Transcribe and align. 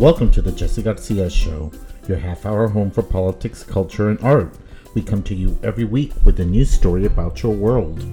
Welcome 0.00 0.32
to 0.32 0.42
the 0.42 0.50
Jesse 0.50 0.82
Garcia 0.82 1.30
Show, 1.30 1.70
your 2.08 2.18
half 2.18 2.46
hour 2.46 2.66
home 2.66 2.90
for 2.90 3.00
politics, 3.00 3.62
culture, 3.62 4.08
and 4.10 4.20
art. 4.22 4.52
We 4.92 5.02
come 5.02 5.22
to 5.22 5.36
you 5.36 5.56
every 5.62 5.84
week 5.84 6.12
with 6.24 6.40
a 6.40 6.44
new 6.44 6.64
story 6.64 7.06
about 7.06 7.44
your 7.44 7.54
world. 7.54 8.04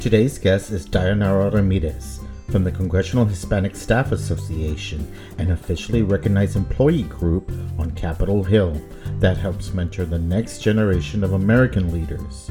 Today's 0.00 0.36
guest 0.36 0.72
is 0.72 0.88
Dayanara 0.88 1.54
Ramirez 1.54 2.18
from 2.50 2.64
the 2.64 2.72
Congressional 2.72 3.24
Hispanic 3.24 3.76
Staff 3.76 4.10
Association, 4.10 5.06
an 5.38 5.52
officially 5.52 6.02
recognized 6.02 6.56
employee 6.56 7.04
group 7.04 7.48
on 7.78 7.92
Capitol 7.92 8.42
Hill 8.42 8.82
that 9.20 9.36
helps 9.36 9.72
mentor 9.72 10.06
the 10.06 10.18
next 10.18 10.58
generation 10.58 11.22
of 11.22 11.34
American 11.34 11.92
leaders. 11.92 12.50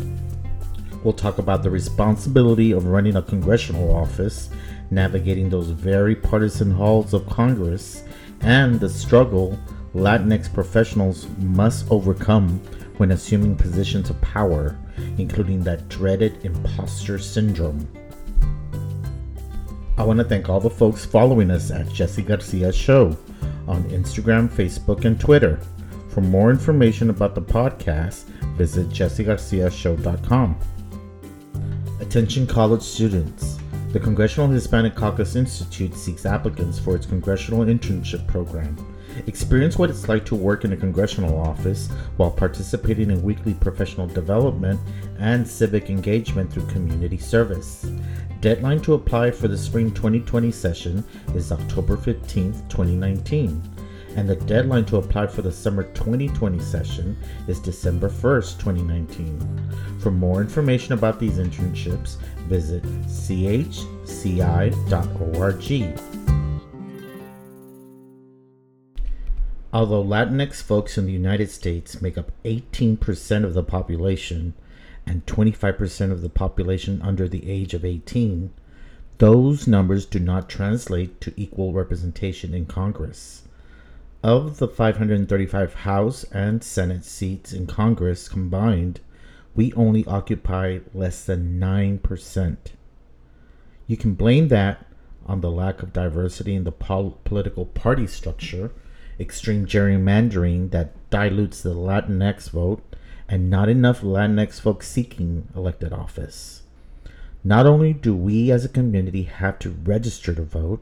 We'll 1.04 1.14
talk 1.14 1.40
about 1.40 1.62
the 1.62 1.70
responsibility 1.70 2.72
of 2.72 2.88
running 2.88 3.18
a 3.18 3.22
congressional 3.22 3.94
office, 3.94 4.50
navigating 4.92 5.50
those 5.50 5.70
very 5.70 6.16
partisan 6.16 6.72
halls 6.72 7.14
of 7.14 7.28
Congress, 7.28 8.04
and 8.42 8.80
the 8.80 8.90
struggle 8.90 9.60
Latinx 9.94 10.54
professionals 10.54 11.28
must 11.40 11.90
overcome 11.90 12.60
when 12.98 13.12
assuming 13.12 13.56
positions 13.56 14.10
of 14.10 14.20
power, 14.22 14.78
including 15.18 15.64
that 15.64 15.88
dreaded 15.90 16.44
imposter 16.44 17.18
syndrome. 17.18 17.88
I 19.98 20.04
want 20.04 20.20
to 20.20 20.26
thank 20.26 20.50
all 20.50 20.60
the 20.60 20.70
folks 20.70 21.06
following 21.06 21.50
us 21.50 21.72
at 21.72 21.88
Jesse 21.90 22.22
Garcia 22.22 22.74
Show 22.74 23.18
on 23.68 23.84
Instagram, 23.86 24.50
Facebook, 24.50 25.06
and 25.06 25.20
Twitter. 25.20 25.60
For 26.10 26.22
more 26.22 26.52
information 26.52 27.10
about 27.10 27.34
the 27.36 27.42
podcast, 27.42 28.26
visit 28.58 28.90
jessegarciashow.com. 28.90 30.60
Attention 32.02 32.48
college 32.48 32.82
students. 32.82 33.60
The 33.96 34.02
Congressional 34.02 34.50
Hispanic 34.50 34.94
Caucus 34.94 35.38
Institute 35.38 35.96
seeks 35.96 36.26
applicants 36.26 36.78
for 36.78 36.98
its 36.98 37.06
congressional 37.06 37.62
internship 37.62 38.28
program. 38.28 38.76
Experience 39.26 39.78
what 39.78 39.90
it's 39.90 40.10
like 40.10 40.26
to 40.26 40.36
work 40.36 40.66
in 40.66 40.74
a 40.74 40.76
congressional 40.76 41.40
office 41.40 41.88
while 42.18 42.30
participating 42.30 43.10
in 43.10 43.24
weekly 43.24 43.54
professional 43.54 44.06
development 44.06 44.82
and 45.18 45.48
civic 45.48 45.90
engagement 45.90 46.52
through 46.52 46.66
community 46.66 47.18
service. 47.18 47.90
Deadline 48.42 48.82
to 48.82 48.96
apply 48.96 49.32
for 49.32 49.48
the 49.48 49.58
spring 49.58 49.94
2020 49.94 50.52
session 50.52 51.02
is 51.34 51.54
October 51.54 51.96
15, 51.96 52.52
2019 52.68 53.75
and 54.16 54.28
the 54.28 54.36
deadline 54.36 54.86
to 54.86 54.98
apply 54.98 55.28
for 55.28 55.42
the 55.42 55.52
summer 55.52 55.84
2020 55.94 56.60
session 56.60 57.18
is 57.48 57.60
December 57.60 58.10
1st, 58.10 58.60
2019. 58.60 60.00
For 60.00 60.12
more 60.12 60.42
information 60.42 60.94
about 60.94 61.20
these 61.20 61.38
internships, 61.38 62.18
visit 62.48 62.84
chci.org. 63.08 64.06
Although 69.74 70.06
Latinx 70.06 70.62
folks 70.62 70.98
in 70.98 71.06
the 71.06 71.12
United 71.12 71.52
States 71.52 72.02
make 72.02 72.18
up 72.18 72.32
18% 72.46 73.44
of 73.44 73.54
the 73.54 73.64
population 73.64 74.54
and 75.06 75.26
25% 75.26 76.12
of 76.12 76.22
the 76.22 76.30
population 76.30 77.02
under 77.02 77.28
the 77.28 77.50
age 77.50 77.74
of 77.74 77.84
18, 77.84 78.52
those 79.18 79.68
numbers 79.68 80.06
do 80.06 80.20
not 80.20 80.50
translate 80.50 81.20
to 81.20 81.34
equal 81.36 81.74
representation 81.74 82.54
in 82.54 82.66
Congress. 82.66 83.44
Of 84.26 84.58
the 84.58 84.68
535 84.68 85.76
House 85.76 86.24
and 86.32 86.64
Senate 86.64 87.06
seats 87.06 87.54
in 87.54 87.68
Congress 87.68 88.28
combined, 88.28 89.00
we 89.54 89.72
only 89.74 90.04
occupy 90.06 90.80
less 90.96 91.24
than 91.24 91.60
9%. 91.60 92.58
You 93.86 93.96
can 93.96 94.16
blame 94.16 94.48
that 94.48 94.84
on 95.28 95.42
the 95.42 95.52
lack 95.52 95.84
of 95.84 95.94
diversity 95.94 96.56
in 96.56 96.64
the 96.64 96.72
pol- 96.72 97.20
political 97.24 97.68
party 97.68 98.08
structure, 98.08 98.72
extreme 99.20 99.68
gerrymandering 99.68 100.72
that 100.72 100.96
dilutes 101.12 101.62
the 101.62 101.76
Latinx 101.76 102.50
vote, 102.50 102.82
and 103.30 103.52
not 103.52 103.70
enough 103.70 104.02
Latinx 104.02 104.60
folks 104.60 104.88
seeking 104.88 105.50
elected 105.56 105.94
office. 105.94 106.64
Not 107.44 107.68
only 107.68 107.94
do 107.94 108.16
we 108.16 108.50
as 108.50 108.66
a 108.66 108.70
community 108.70 109.22
have 109.22 109.60
to 109.60 109.78
register 109.84 110.34
to 110.34 110.42
vote 110.42 110.82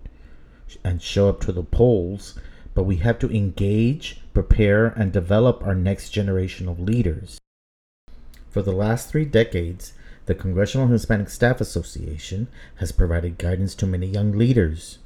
and 0.82 1.02
show 1.02 1.28
up 1.28 1.42
to 1.42 1.52
the 1.52 1.62
polls, 1.62 2.40
but 2.74 2.84
we 2.84 2.98
have 2.98 3.20
to 3.20 3.30
engage, 3.30 4.22
prepare, 4.34 4.88
and 4.88 5.12
develop 5.12 5.64
our 5.64 5.76
next 5.76 6.10
generation 6.10 6.68
of 6.68 6.80
leaders. 6.80 7.40
For 8.50 8.62
the 8.62 8.72
last 8.72 9.10
three 9.10 9.26
decades, 9.26 9.94
the 10.26 10.36
Congressional 10.36 10.88
Hispanic 10.88 11.30
Staff 11.30 11.60
Association 11.60 12.48
has 12.76 12.92
provided 12.92 13.38
guidance 13.38 13.76
to 13.76 13.86
many 13.86 14.08
young 14.08 14.32
leaders. 14.32 15.00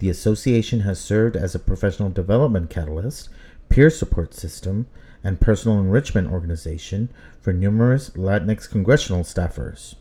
The 0.00 0.10
association 0.10 0.80
has 0.80 1.00
served 1.00 1.36
as 1.36 1.54
a 1.54 1.58
professional 1.58 2.10
development 2.10 2.70
catalyst, 2.70 3.30
peer 3.68 3.90
support 3.90 4.34
system, 4.34 4.86
and 5.24 5.40
personal 5.40 5.78
enrichment 5.78 6.30
organization 6.30 7.08
for 7.40 7.52
numerous 7.52 8.10
Latinx 8.10 8.68
congressional 8.68 9.22
staffers. 9.22 9.94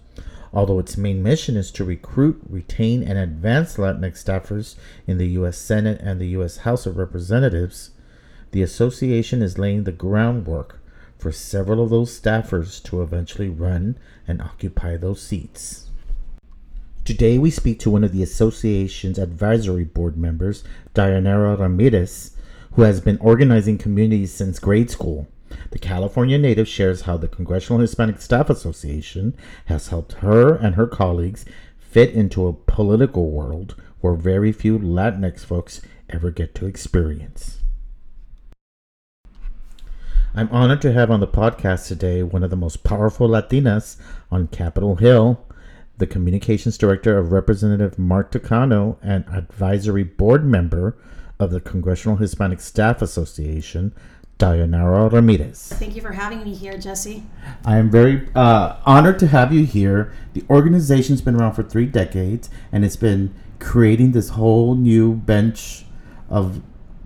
Although 0.53 0.79
its 0.79 0.97
main 0.97 1.21
mission 1.21 1.57
is 1.57 1.71
to 1.71 1.83
recruit, 1.83 2.41
retain, 2.49 3.03
and 3.03 3.17
advance 3.17 3.77
Latinx 3.77 4.23
staffers 4.23 4.75
in 5.05 5.17
the 5.17 5.27
U.S. 5.29 5.57
Senate 5.57 5.99
and 6.01 6.19
the 6.19 6.29
U.S. 6.29 6.57
House 6.57 6.85
of 6.85 6.97
Representatives, 6.97 7.91
the 8.51 8.61
association 8.61 9.41
is 9.41 9.57
laying 9.57 9.83
the 9.83 9.91
groundwork 9.91 10.79
for 11.17 11.31
several 11.31 11.83
of 11.83 11.89
those 11.89 12.17
staffers 12.17 12.81
to 12.83 13.01
eventually 13.01 13.49
run 13.49 13.97
and 14.27 14.41
occupy 14.41 14.95
those 14.95 15.21
seats. 15.21 15.89
Today, 17.03 17.37
we 17.37 17.49
speak 17.49 17.79
to 17.79 17.89
one 17.89 18.03
of 18.03 18.11
the 18.11 18.23
association's 18.23 19.17
advisory 19.17 19.85
board 19.85 20.17
members, 20.17 20.63
Dayanara 20.93 21.57
Ramirez, 21.57 22.35
who 22.73 22.81
has 22.81 23.01
been 23.01 23.17
organizing 23.19 23.77
communities 23.77 24.33
since 24.33 24.59
grade 24.59 24.91
school. 24.91 25.27
The 25.71 25.79
California 25.79 26.37
native 26.37 26.67
shares 26.67 27.01
how 27.01 27.17
the 27.17 27.27
Congressional 27.27 27.81
Hispanic 27.81 28.21
Staff 28.21 28.49
Association 28.49 29.35
has 29.65 29.89
helped 29.89 30.13
her 30.13 30.55
and 30.55 30.75
her 30.75 30.87
colleagues 30.87 31.45
fit 31.77 32.11
into 32.11 32.47
a 32.47 32.53
political 32.53 33.31
world 33.31 33.75
where 34.01 34.13
very 34.13 34.51
few 34.51 34.77
Latinx 34.77 35.45
folks 35.45 35.81
ever 36.09 36.31
get 36.31 36.55
to 36.55 36.65
experience. 36.65 37.59
I'm 40.35 40.49
honored 40.51 40.81
to 40.81 40.93
have 40.93 41.09
on 41.09 41.19
the 41.19 41.27
podcast 41.27 41.87
today 41.87 42.21
one 42.21 42.43
of 42.43 42.51
the 42.51 42.55
most 42.55 42.83
powerful 42.83 43.27
Latinas 43.27 43.97
on 44.29 44.47
Capitol 44.47 44.97
Hill, 44.97 45.43
the 45.97 46.05
Communications 46.05 46.77
Director 46.77 47.17
of 47.17 47.31
Representative 47.31 47.97
Mark 47.97 48.31
Takano 48.31 48.97
and 49.01 49.25
Advisory 49.29 50.03
Board 50.03 50.45
Member 50.45 50.95
of 51.39 51.49
the 51.49 51.59
Congressional 51.59 52.17
Hispanic 52.17 52.59
Staff 52.59 53.01
Association, 53.01 53.95
Dayanara 54.37 55.11
Ramirez. 55.11 55.69
Thank 55.73 55.95
you 55.95 56.01
for 56.01 56.11
having 56.11 56.43
me 56.43 56.53
here, 56.53 56.77
Jesse. 56.77 57.23
I 57.65 57.77
am 57.77 57.89
very 57.89 58.27
uh, 58.35 58.75
honored 58.85 59.19
to 59.19 59.27
have 59.27 59.51
you 59.51 59.65
here. 59.65 60.13
The 60.33 60.43
organization's 60.49 61.21
been 61.21 61.35
around 61.35 61.53
for 61.53 61.63
three 61.63 61.87
decades, 61.87 62.49
and 62.71 62.85
it's 62.85 62.95
been 62.95 63.33
creating 63.59 64.11
this 64.11 64.29
whole 64.29 64.75
new 64.75 65.13
bench 65.15 65.85
of 66.29 66.61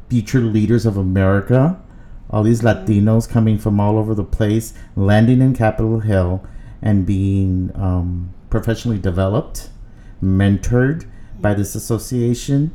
future 0.10 0.42
leaders 0.42 0.86
of 0.86 0.98
America. 0.98 1.82
All 2.30 2.44
these 2.44 2.62
Latinos 2.62 3.30
coming 3.30 3.58
from 3.58 3.80
all 3.80 3.98
over 3.98 4.14
the 4.14 4.24
place, 4.24 4.74
landing 4.96 5.42
in 5.42 5.54
Capitol 5.54 6.02
Hill, 6.02 6.46
and 6.82 7.06
being 7.06 7.72
um, 7.76 8.34
professionally 8.50 8.98
developed, 8.98 9.70
mentored 10.22 11.06
by 11.40 11.54
this 11.54 11.76
association. 11.76 12.72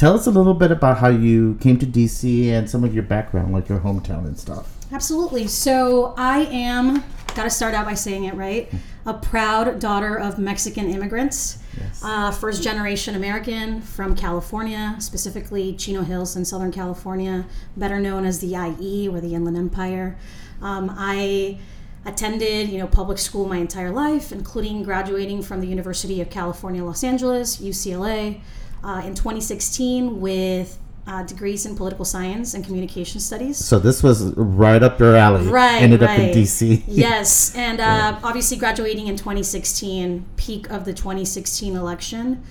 Tell 0.00 0.14
us 0.14 0.26
a 0.26 0.30
little 0.30 0.54
bit 0.54 0.70
about 0.70 0.96
how 0.96 1.08
you 1.08 1.58
came 1.60 1.78
to 1.78 1.84
DC 1.84 2.46
and 2.46 2.70
some 2.70 2.84
of 2.84 2.94
your 2.94 3.02
background, 3.02 3.52
like 3.52 3.68
your 3.68 3.80
hometown 3.80 4.24
and 4.24 4.38
stuff. 4.38 4.74
Absolutely. 4.90 5.46
So 5.46 6.14
I 6.16 6.46
am, 6.46 7.04
got 7.34 7.44
to 7.44 7.50
start 7.50 7.74
out 7.74 7.84
by 7.84 7.92
saying 7.92 8.24
it 8.24 8.32
right, 8.32 8.72
a 9.04 9.12
proud 9.12 9.78
daughter 9.78 10.18
of 10.18 10.38
Mexican 10.38 10.88
immigrants. 10.88 11.58
Yes. 11.78 12.00
Uh, 12.02 12.30
first 12.30 12.62
generation 12.62 13.14
American 13.14 13.82
from 13.82 14.16
California, 14.16 14.96
specifically 15.00 15.74
Chino 15.74 16.00
Hills 16.00 16.34
in 16.34 16.46
Southern 16.46 16.72
California, 16.72 17.44
better 17.76 18.00
known 18.00 18.24
as 18.24 18.38
the 18.40 18.54
IE 18.54 19.06
or 19.06 19.20
the 19.20 19.34
Inland 19.34 19.58
Empire. 19.58 20.16
Um, 20.62 20.90
I 20.96 21.58
attended 22.06 22.70
you 22.70 22.78
know 22.78 22.86
public 22.86 23.18
school 23.18 23.46
my 23.46 23.58
entire 23.58 23.90
life 23.90 24.32
including 24.32 24.82
graduating 24.82 25.42
from 25.42 25.60
the 25.60 25.66
university 25.66 26.22
of 26.22 26.30
california 26.30 26.82
los 26.82 27.04
angeles 27.04 27.58
ucla 27.58 28.40
uh, 28.82 29.02
in 29.04 29.14
2016 29.14 30.20
with 30.20 30.78
uh, 31.06 31.22
degrees 31.24 31.66
in 31.66 31.74
political 31.74 32.04
science 32.04 32.54
and 32.54 32.64
communication 32.64 33.20
studies 33.20 33.56
So 33.56 33.78
this 33.78 34.02
was 34.02 34.32
right 34.36 34.82
up 34.82 35.00
your 35.00 35.16
alley. 35.16 35.46
Right, 35.46 35.82
Ended 35.82 36.02
up 36.02 36.18
in. 36.18 36.34
DC. 36.34 36.84
yes, 36.86 37.54
and 37.56 37.80
uh, 37.80 38.18
obviously 38.22 38.56
graduating 38.56 39.06
in 39.08 39.16
2016, 39.16 40.24
peak 40.36 40.70
of 40.70 40.84
the 40.84 40.92
2016 40.92 41.74
election, 41.74 42.42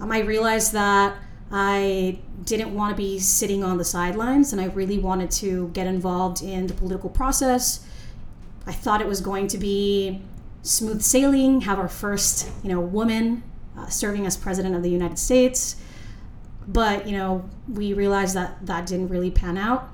um, 0.00 0.10
I 0.10 0.20
realized 0.20 0.72
that 0.72 1.16
I 1.50 2.18
didn't 2.44 2.74
want 2.74 2.90
to 2.90 2.96
be 2.96 3.18
sitting 3.18 3.62
on 3.62 3.78
the 3.78 3.84
sidelines, 3.84 4.52
and 4.52 4.60
I 4.60 4.66
really 4.66 4.98
wanted 4.98 5.30
to 5.32 5.68
get 5.68 5.86
involved 5.86 6.42
in 6.42 6.66
the 6.66 6.74
political 6.74 7.10
process. 7.10 7.86
I 8.66 8.72
thought 8.72 9.00
it 9.00 9.06
was 9.06 9.20
going 9.20 9.48
to 9.48 9.58
be 9.58 10.20
smooth 10.62 11.02
sailing, 11.02 11.62
have 11.62 11.78
our 11.78 11.88
first, 11.88 12.50
you 12.62 12.68
know, 12.68 12.80
woman 12.80 13.42
uh, 13.78 13.86
serving 13.86 14.26
as 14.26 14.36
president 14.36 14.74
of 14.74 14.82
the 14.82 14.90
United 14.90 15.18
States 15.18 15.76
but 16.68 17.06
you 17.06 17.16
know 17.16 17.48
we 17.68 17.94
realized 17.94 18.36
that 18.36 18.64
that 18.66 18.86
didn't 18.86 19.08
really 19.08 19.30
pan 19.30 19.56
out. 19.56 19.88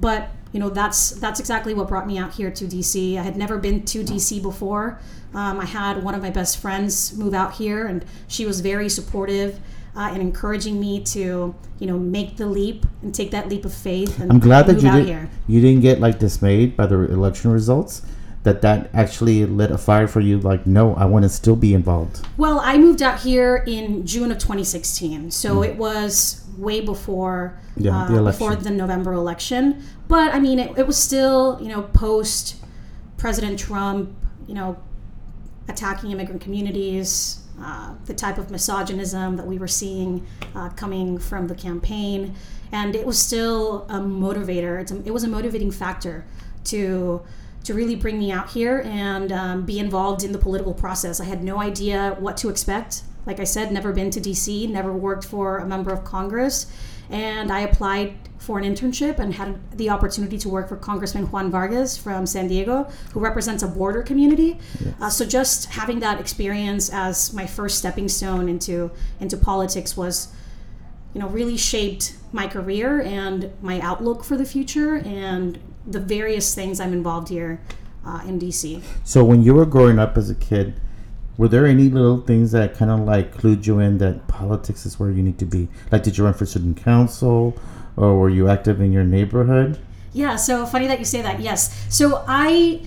But 0.00 0.30
you 0.52 0.60
know 0.60 0.70
that's 0.70 1.10
that's 1.10 1.40
exactly 1.40 1.74
what 1.74 1.88
brought 1.88 2.06
me 2.06 2.16
out 2.16 2.32
here 2.32 2.50
to 2.50 2.64
DC. 2.64 3.18
I 3.18 3.22
had 3.22 3.36
never 3.36 3.58
been 3.58 3.84
to 3.86 4.02
DC 4.04 4.40
before. 4.40 5.00
Um, 5.34 5.58
I 5.60 5.64
had 5.64 6.02
one 6.02 6.14
of 6.14 6.22
my 6.22 6.30
best 6.30 6.58
friends 6.58 7.16
move 7.16 7.34
out 7.34 7.54
here, 7.54 7.86
and 7.86 8.04
she 8.28 8.46
was 8.46 8.60
very 8.60 8.88
supportive 8.88 9.58
uh, 9.96 10.10
and 10.12 10.20
encouraging 10.20 10.78
me 10.78 11.02
to, 11.04 11.54
you 11.78 11.86
know, 11.86 11.98
make 11.98 12.36
the 12.36 12.46
leap 12.46 12.84
and 13.00 13.14
take 13.14 13.30
that 13.30 13.48
leap 13.48 13.64
of 13.64 13.72
faith. 13.72 14.20
And 14.20 14.30
I'm 14.30 14.40
glad 14.40 14.66
that 14.66 14.76
you 14.76 14.90
didn't 14.90 15.06
here. 15.06 15.30
you 15.48 15.60
didn't 15.60 15.80
get 15.80 16.00
like 16.00 16.18
dismayed 16.18 16.76
by 16.76 16.86
the 16.86 16.96
election 17.10 17.50
results. 17.50 18.02
That 18.44 18.60
that 18.62 18.90
actually 18.92 19.46
lit 19.46 19.70
a 19.70 19.78
fire 19.78 20.08
for 20.08 20.18
you. 20.18 20.40
Like, 20.40 20.66
no, 20.66 20.94
I 20.96 21.04
want 21.04 21.22
to 21.24 21.28
still 21.28 21.54
be 21.54 21.74
involved. 21.74 22.26
Well, 22.36 22.60
I 22.60 22.76
moved 22.76 23.00
out 23.00 23.20
here 23.20 23.62
in 23.68 24.04
June 24.04 24.32
of 24.32 24.38
2016, 24.38 25.30
so 25.30 25.62
it 25.62 25.76
was 25.76 26.44
way 26.58 26.80
before 26.80 27.56
Mm. 27.76 27.84
Yeah, 27.84 28.02
uh, 28.02 28.08
the 28.08 28.16
election. 28.18 28.46
before 28.46 28.56
the 28.62 28.70
November 28.70 29.12
election. 29.12 29.82
But 30.08 30.34
I 30.34 30.40
mean, 30.40 30.58
it, 30.58 30.76
it 30.78 30.86
was 30.86 30.98
still 30.98 31.58
you 31.60 31.68
know 31.68 31.82
post 31.82 32.56
President 33.16 33.58
Trump, 33.58 34.14
you 34.46 34.54
know, 34.54 34.76
attacking 35.68 36.10
immigrant 36.10 36.40
communities, 36.40 37.40
uh, 37.60 37.94
the 38.06 38.14
type 38.14 38.38
of 38.38 38.50
misogynism 38.50 39.36
that 39.36 39.46
we 39.46 39.58
were 39.58 39.68
seeing 39.68 40.26
uh, 40.54 40.68
coming 40.70 41.18
from 41.18 41.48
the 41.48 41.54
campaign, 41.54 42.34
and 42.72 42.94
it 42.94 43.06
was 43.06 43.18
still 43.18 43.86
a 43.88 43.98
motivator. 43.98 44.80
It's 44.80 44.92
a, 44.92 44.96
it 45.04 45.12
was 45.12 45.24
a 45.24 45.28
motivating 45.28 45.70
factor 45.70 46.24
to 46.64 47.22
to 47.64 47.74
really 47.74 47.94
bring 47.94 48.18
me 48.18 48.32
out 48.32 48.50
here 48.50 48.82
and 48.84 49.32
um, 49.32 49.64
be 49.64 49.78
involved 49.78 50.24
in 50.24 50.32
the 50.32 50.38
political 50.38 50.74
process. 50.74 51.20
I 51.20 51.24
had 51.24 51.44
no 51.44 51.60
idea 51.60 52.16
what 52.18 52.36
to 52.38 52.48
expect. 52.48 53.02
Like 53.24 53.38
I 53.38 53.44
said, 53.44 53.72
never 53.72 53.92
been 53.92 54.10
to 54.10 54.20
DC, 54.20 54.68
never 54.68 54.92
worked 54.92 55.24
for 55.24 55.58
a 55.58 55.66
member 55.66 55.92
of 55.92 56.02
Congress, 56.04 56.66
and 57.08 57.52
I 57.52 57.60
applied 57.60 58.16
for 58.42 58.58
an 58.58 58.64
internship 58.64 59.20
and 59.20 59.34
had 59.34 59.78
the 59.78 59.88
opportunity 59.88 60.36
to 60.36 60.48
work 60.48 60.68
for 60.68 60.76
Congressman 60.76 61.30
Juan 61.30 61.48
Vargas 61.48 61.96
from 61.96 62.26
San 62.26 62.48
Diego, 62.48 62.90
who 63.12 63.20
represents 63.20 63.62
a 63.62 63.68
border 63.68 64.02
community. 64.02 64.58
Uh, 65.00 65.08
so 65.08 65.24
just 65.24 65.66
having 65.66 66.00
that 66.00 66.18
experience 66.18 66.90
as 66.90 67.32
my 67.32 67.46
first 67.46 67.78
stepping 67.78 68.08
stone 68.08 68.48
into 68.48 68.90
into 69.20 69.36
politics 69.36 69.96
was, 69.96 70.34
you 71.14 71.20
know, 71.20 71.28
really 71.28 71.56
shaped 71.56 72.16
my 72.32 72.48
career 72.48 73.00
and 73.02 73.52
my 73.62 73.78
outlook 73.78 74.24
for 74.24 74.36
the 74.36 74.44
future 74.44 74.96
and 74.96 75.60
the 75.86 76.00
various 76.00 76.54
things 76.54 76.80
I'm 76.80 76.92
involved 76.92 77.28
here 77.28 77.60
uh, 78.04 78.22
in 78.26 78.38
DC. 78.38 78.82
So 79.04 79.24
when 79.24 79.42
you 79.42 79.54
were 79.54 79.66
growing 79.66 79.98
up 79.98 80.16
as 80.16 80.30
a 80.30 80.34
kid, 80.34 80.80
were 81.36 81.48
there 81.48 81.66
any 81.66 81.88
little 81.88 82.20
things 82.20 82.52
that 82.52 82.74
kind 82.74 82.90
of 82.90 83.00
like 83.00 83.34
clued 83.34 83.66
you 83.66 83.78
in 83.78 83.98
that 83.98 84.28
politics 84.28 84.84
is 84.84 85.00
where 85.00 85.10
you 85.10 85.22
need 85.22 85.38
to 85.38 85.46
be? 85.46 85.68
Like, 85.90 86.02
did 86.02 86.18
you 86.18 86.24
run 86.24 86.34
for 86.34 86.46
student 86.46 86.76
council, 86.76 87.58
or 87.96 88.18
were 88.18 88.28
you 88.28 88.48
active 88.48 88.80
in 88.80 88.92
your 88.92 89.04
neighborhood? 89.04 89.78
Yeah, 90.12 90.36
so 90.36 90.66
funny 90.66 90.86
that 90.88 90.98
you 90.98 91.04
say 91.04 91.22
that. 91.22 91.40
Yes. 91.40 91.86
So 91.88 92.22
I 92.28 92.82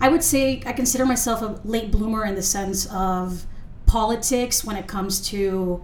I 0.00 0.08
would 0.08 0.22
say 0.22 0.62
I 0.64 0.72
consider 0.72 1.04
myself 1.04 1.42
a 1.42 1.60
late 1.66 1.90
bloomer 1.90 2.24
in 2.24 2.36
the 2.36 2.42
sense 2.42 2.86
of 2.92 3.44
politics 3.86 4.64
when 4.64 4.76
it 4.76 4.86
comes 4.86 5.20
to 5.28 5.82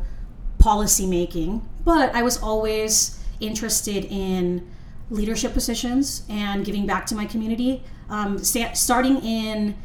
policy 0.59 1.07
making, 1.07 1.69
but 1.85 2.15
I 2.15 2.23
was 2.23 2.41
always 2.41 3.21
interested 3.41 4.05
in 4.07 4.67
leadership 5.11 5.53
positions 5.53 6.25
and 6.29 6.65
giving 6.65 6.87
back 6.87 7.07
to 7.07 7.15
my 7.15 7.27
community. 7.27 7.83
Um, 8.09 8.39
sta- 8.39 8.75
starting 8.75 9.19
in 9.23 9.77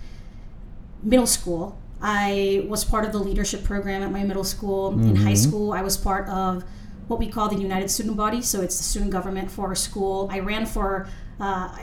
middle 1.04 1.28
school, 1.28 1.78
I 2.02 2.66
was 2.68 2.84
part 2.84 3.06
of 3.06 3.12
the 3.12 3.20
leadership 3.20 3.64
program 3.64 4.02
at 4.02 4.12
my 4.12 4.24
middle 4.24 4.44
school. 4.44 4.94
In 4.94 5.16
high 5.16 5.36
school, 5.36 5.72
I 5.74 5.82
was 5.82 5.98
part 5.98 6.28
of 6.30 6.64
what 7.08 7.20
we 7.20 7.28
call 7.28 7.50
the 7.50 7.58
United 7.58 7.90
Student 7.92 8.18
Body. 8.18 8.42
So 8.42 8.62
it's 8.62 8.78
the 8.78 8.84
student 8.84 9.12
government 9.12 9.52
for 9.52 9.68
our 9.68 9.76
school. 9.76 10.28
I 10.32 10.40
ran 10.40 10.66
for 10.66 11.08
uh, 11.40 11.76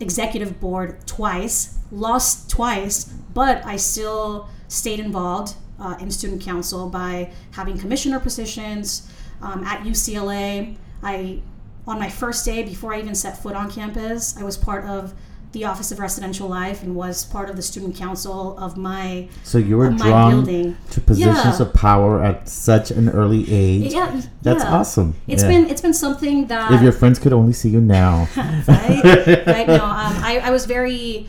executive 0.00 0.60
board 0.60 1.06
twice, 1.06 1.78
lost 1.90 2.50
twice, 2.50 3.04
but 3.04 3.64
I 3.64 3.76
still 3.76 4.48
stayed 4.68 5.00
involved 5.00 5.54
uh, 5.78 5.96
in 6.00 6.10
student 6.10 6.42
council 6.42 6.88
by 6.88 7.32
having 7.52 7.78
commissioner 7.78 8.20
positions 8.20 9.08
um, 9.40 9.64
at 9.64 9.80
UCLA. 9.80 10.76
I, 11.02 11.40
on 11.86 11.98
my 11.98 12.08
first 12.08 12.44
day, 12.44 12.62
before 12.62 12.94
I 12.94 12.98
even 13.00 13.14
set 13.14 13.42
foot 13.42 13.54
on 13.54 13.70
campus, 13.70 14.36
I 14.38 14.42
was 14.44 14.56
part 14.56 14.84
of 14.86 15.12
the 15.52 15.64
Office 15.64 15.92
of 15.92 16.00
Residential 16.00 16.48
Life 16.48 16.82
and 16.82 16.96
was 16.96 17.24
part 17.24 17.48
of 17.48 17.54
the 17.54 17.62
student 17.62 17.94
council 17.94 18.58
of 18.58 18.76
my 18.76 19.28
So 19.44 19.58
you 19.58 19.76
were 19.76 19.90
drawn 19.90 20.44
building. 20.44 20.76
to 20.90 21.00
positions 21.00 21.60
Yeah. 21.60 21.62
of 21.62 21.72
power 21.72 22.20
at 22.24 22.48
such 22.48 22.90
an 22.90 23.08
early 23.10 23.46
age. 23.48 23.92
Yeah, 23.92 24.20
That's 24.42 24.64
yeah. 24.64 24.74
awesome. 24.74 25.14
It's 25.28 25.42
Yeah. 25.44 25.48
been 25.50 25.66
it's 25.70 25.80
been 25.80 25.94
something 25.94 26.46
that 26.48 26.72
If 26.72 26.82
your 26.82 26.90
friends 26.90 27.20
could 27.20 27.32
only 27.32 27.52
see 27.52 27.68
you 27.68 27.80
now. 27.80 28.26
right? 28.36 29.44
right? 29.46 29.66
No, 29.68 29.74
um, 29.84 30.14
I, 30.24 30.40
I 30.42 30.50
was 30.50 30.66
very, 30.66 31.28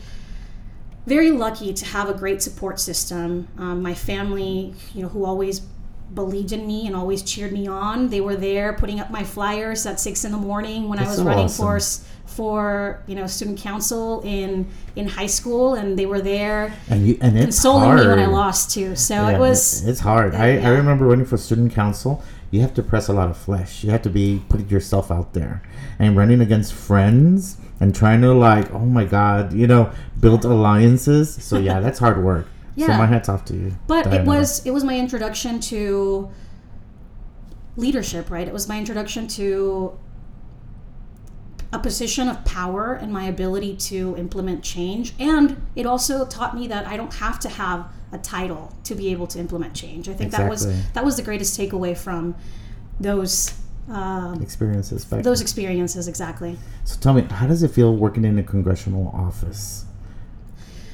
very 1.06 1.30
lucky 1.30 1.72
to 1.72 1.84
have 1.84 2.08
a 2.08 2.14
great 2.14 2.42
support 2.42 2.80
system. 2.80 3.46
Um, 3.58 3.80
my 3.80 3.94
family, 3.94 4.74
you 4.92 5.02
know, 5.02 5.08
who 5.08 5.24
always 5.24 5.60
believed 6.14 6.52
in 6.52 6.66
me 6.66 6.86
and 6.86 6.94
always 6.96 7.22
cheered 7.22 7.52
me 7.52 7.66
on. 7.66 8.08
They 8.08 8.20
were 8.20 8.36
there 8.36 8.72
putting 8.72 9.00
up 9.00 9.10
my 9.10 9.24
flyers 9.24 9.86
at 9.86 10.00
six 10.00 10.24
in 10.24 10.32
the 10.32 10.38
morning 10.38 10.88
when 10.88 10.98
I 10.98 11.06
was 11.06 11.16
so 11.16 11.24
running 11.24 11.46
awesome. 11.46 11.64
for 11.64 11.80
for 12.26 13.02
you 13.06 13.14
know 13.14 13.26
student 13.26 13.58
council 13.58 14.20
in 14.24 14.66
in 14.94 15.08
high 15.08 15.26
school, 15.26 15.74
and 15.74 15.98
they 15.98 16.06
were 16.06 16.20
there 16.20 16.72
And 16.88 17.06
you 17.06 17.18
and 17.20 17.36
it's 17.36 17.56
consoling 17.56 17.84
hard. 17.84 18.00
me 18.00 18.06
when 18.08 18.18
I 18.20 18.26
lost 18.26 18.70
too. 18.72 18.94
So 18.96 19.14
Yeah, 19.14 19.36
it 19.36 19.38
was 19.40 19.86
it's 19.86 20.00
hard. 20.00 20.34
I, 20.34 20.46
I 20.46 20.50
yeah. 20.54 20.68
remember 20.70 21.06
running 21.06 21.26
for 21.26 21.36
student 21.36 21.72
council. 21.72 22.22
You 22.50 22.60
have 22.60 22.74
to 22.74 22.82
press 22.82 23.08
a 23.08 23.12
lot 23.12 23.28
of 23.28 23.36
flesh. 23.36 23.82
You 23.82 23.90
have 23.90 24.02
to 24.02 24.10
be 24.10 24.42
putting 24.48 24.68
yourself 24.68 25.10
out 25.10 25.34
there 25.34 25.62
and 25.98 26.16
running 26.16 26.40
against 26.40 26.72
friends 26.72 27.58
and 27.80 27.94
trying 27.94 28.20
to 28.22 28.32
like, 28.32 28.72
oh 28.72 28.86
my 28.86 29.04
god, 29.04 29.52
you 29.52 29.66
know, 29.66 29.90
build 30.20 30.44
alliances. 30.44 31.42
So 31.42 31.58
yeah, 31.58 31.80
that's 31.80 31.98
hard 31.98 32.22
work. 32.22 32.46
So 32.76 32.82
Yeah. 32.86 32.98
my 32.98 33.06
hats 33.06 33.28
off 33.28 33.44
to 33.46 33.54
you. 33.54 33.76
but 33.86 34.12
it 34.12 34.24
was 34.26 34.64
it 34.66 34.70
was 34.70 34.84
my 34.84 34.98
introduction 34.98 35.60
to 35.60 36.28
leadership 37.76 38.30
right 38.30 38.46
it 38.48 38.52
was 38.54 38.68
my 38.68 38.78
introduction 38.78 39.26
to 39.28 39.92
a 41.72 41.78
position 41.78 42.28
of 42.28 42.42
power 42.44 42.94
and 42.94 43.12
my 43.12 43.24
ability 43.24 43.76
to 43.76 44.14
implement 44.16 44.62
change 44.62 45.12
and 45.18 45.60
it 45.74 45.84
also 45.84 46.24
taught 46.24 46.54
me 46.54 46.66
that 46.68 46.86
i 46.86 46.96
don't 46.96 47.14
have 47.14 47.38
to 47.38 47.48
have 47.48 47.86
a 48.12 48.18
title 48.18 48.72
to 48.84 48.94
be 48.94 49.08
able 49.12 49.26
to 49.26 49.38
implement 49.38 49.74
change 49.74 50.08
i 50.08 50.14
think 50.14 50.30
that 50.30 50.48
was 50.48 50.66
that 50.92 51.04
was 51.04 51.16
the 51.16 51.22
greatest 51.22 51.58
takeaway 51.58 51.96
from 51.96 52.34
those 53.00 53.52
um, 53.90 54.40
experiences 54.42 55.04
back. 55.04 55.22
those 55.22 55.40
experiences 55.40 56.08
exactly 56.08 56.56
So 56.84 56.98
tell 56.98 57.12
me, 57.14 57.22
how 57.22 57.46
does 57.46 57.62
it 57.62 57.70
feel 57.70 57.94
working 57.94 58.24
in 58.24 58.36
a 58.38 58.42
congressional 58.42 59.08
office? 59.14 59.84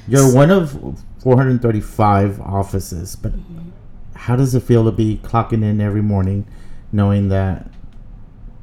You're 0.07 0.31
one 0.33 0.51
of 0.51 0.75
435 1.23 2.41
offices, 2.41 3.15
but 3.15 3.33
Mm-hmm. 3.33 3.69
how 4.15 4.35
does 4.35 4.55
it 4.55 4.63
feel 4.63 4.85
to 4.85 4.91
be 4.91 5.19
clocking 5.23 5.63
in 5.63 5.81
every 5.81 6.01
morning, 6.03 6.45
knowing 6.91 7.29
that 7.29 7.69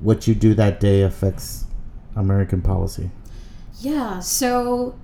what 0.00 0.26
you 0.26 0.34
do 0.34 0.54
that 0.54 0.80
day 0.80 1.02
affects 1.02 1.66
American 2.16 2.62
policy? 2.62 3.10
Yeah, 3.80 4.20
so 4.20 4.98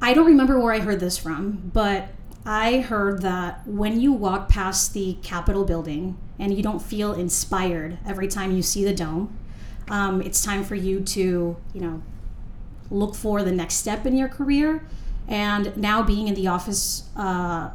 I 0.00 0.14
don't 0.14 0.26
remember 0.26 0.58
where 0.60 0.72
I 0.72 0.80
heard 0.80 1.00
this 1.00 1.18
from, 1.18 1.70
but 1.72 2.08
I 2.44 2.80
heard 2.80 3.22
that 3.22 3.66
when 3.66 4.00
you 4.00 4.12
walk 4.12 4.48
past 4.48 4.94
the 4.94 5.18
Capitol 5.22 5.64
building 5.64 6.16
and 6.38 6.54
you 6.54 6.62
don't 6.62 6.80
feel 6.80 7.12
inspired 7.12 7.98
every 8.06 8.28
time 8.28 8.52
you 8.52 8.62
see 8.62 8.84
the 8.84 8.94
dome, 8.94 9.36
um, 9.90 10.22
it's 10.22 10.42
time 10.42 10.64
for 10.64 10.74
you 10.74 11.00
to, 11.00 11.56
you 11.74 11.80
know, 11.80 12.02
look 12.90 13.14
for 13.14 13.42
the 13.42 13.52
next 13.52 13.74
step 13.74 14.06
in 14.06 14.16
your 14.16 14.28
career. 14.28 14.86
And 15.30 15.74
now 15.76 16.02
being 16.02 16.28
in 16.28 16.34
the 16.34 16.48
office, 16.48 17.08
uh, 17.16 17.70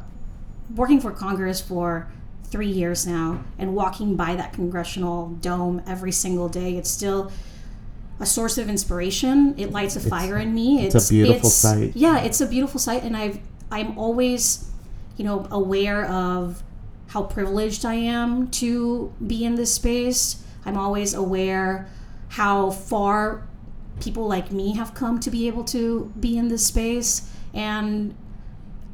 working 0.74 1.00
for 1.00 1.10
Congress 1.10 1.60
for 1.60 2.08
three 2.44 2.68
years 2.68 3.06
now, 3.06 3.42
and 3.58 3.74
walking 3.74 4.14
by 4.14 4.36
that 4.36 4.52
congressional 4.52 5.30
dome 5.40 5.82
every 5.86 6.12
single 6.12 6.48
day, 6.48 6.76
it's 6.76 6.90
still 6.90 7.32
a 8.20 8.26
source 8.26 8.58
of 8.58 8.68
inspiration. 8.68 9.54
It 9.58 9.72
lights 9.72 9.96
a 9.96 10.00
fire 10.00 10.36
in 10.38 10.54
me. 10.54 10.86
it's 10.86 11.10
a 11.10 11.12
beautiful 11.12 11.50
sight. 11.50 11.92
Yeah, 11.96 12.20
it's 12.20 12.40
a 12.40 12.46
beautiful 12.46 12.78
sight, 12.78 13.02
and 13.02 13.16
I've 13.16 13.40
I'm 13.70 13.98
always, 13.98 14.70
you 15.16 15.24
know, 15.24 15.48
aware 15.50 16.06
of 16.06 16.62
how 17.08 17.22
privileged 17.22 17.84
I 17.84 17.94
am 17.94 18.48
to 18.52 19.12
be 19.26 19.44
in 19.44 19.54
this 19.56 19.74
space. 19.74 20.44
I'm 20.64 20.76
always 20.76 21.14
aware 21.14 21.88
how 22.28 22.70
far 22.70 23.46
people 24.00 24.26
like 24.26 24.52
me 24.52 24.74
have 24.76 24.94
come 24.94 25.18
to 25.20 25.30
be 25.30 25.46
able 25.46 25.64
to 25.64 26.12
be 26.20 26.36
in 26.36 26.48
this 26.48 26.66
space, 26.66 27.30
and 27.56 28.14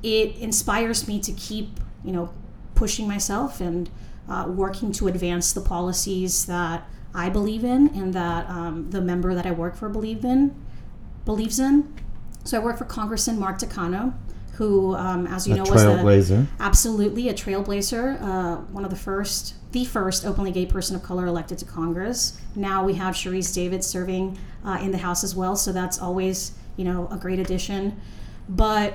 it 0.02 0.36
inspires 0.36 1.06
me 1.06 1.20
to 1.20 1.32
keep, 1.32 1.78
you 2.04 2.12
know, 2.12 2.30
pushing 2.74 3.06
myself 3.06 3.60
and 3.60 3.90
uh, 4.28 4.46
working 4.48 4.92
to 4.92 5.08
advance 5.08 5.52
the 5.52 5.60
policies 5.60 6.46
that 6.46 6.88
I 7.14 7.28
believe 7.28 7.64
in 7.64 7.88
and 7.88 8.14
that 8.14 8.48
um, 8.48 8.90
the 8.90 9.00
member 9.00 9.34
that 9.34 9.44
I 9.46 9.50
work 9.50 9.76
for 9.76 9.88
believe 9.88 10.24
in 10.24 10.54
believes 11.24 11.58
in. 11.58 11.92
So 12.44 12.60
I 12.60 12.64
work 12.64 12.78
for 12.78 12.84
Congressman 12.84 13.38
Mark 13.38 13.58
Takano, 13.58 14.14
who, 14.54 14.94
um, 14.96 15.26
as 15.26 15.46
you 15.46 15.54
A 15.54 15.56
know, 15.58 15.62
was 15.64 15.82
trailblazer. 15.82 16.46
absolutely 16.58 17.28
a 17.28 17.34
trailblazer, 17.34 18.20
uh, 18.22 18.56
one 18.72 18.84
of 18.84 18.90
the 18.90 18.96
first, 18.96 19.54
the 19.72 19.84
first 19.84 20.24
openly 20.24 20.50
gay 20.50 20.66
person 20.66 20.96
of 20.96 21.02
color 21.02 21.26
elected 21.26 21.58
to 21.58 21.64
Congress. 21.64 22.40
Now 22.56 22.84
we 22.84 22.94
have 22.94 23.14
Sharice 23.14 23.54
Davids 23.54 23.86
serving 23.86 24.38
uh, 24.64 24.78
in 24.82 24.90
the 24.90 24.98
House 24.98 25.22
as 25.24 25.34
well, 25.36 25.56
so 25.56 25.72
that's 25.72 26.00
always 26.00 26.52
you 26.76 26.84
know 26.84 27.08
a 27.10 27.16
great 27.16 27.38
addition. 27.38 28.00
But 28.48 28.94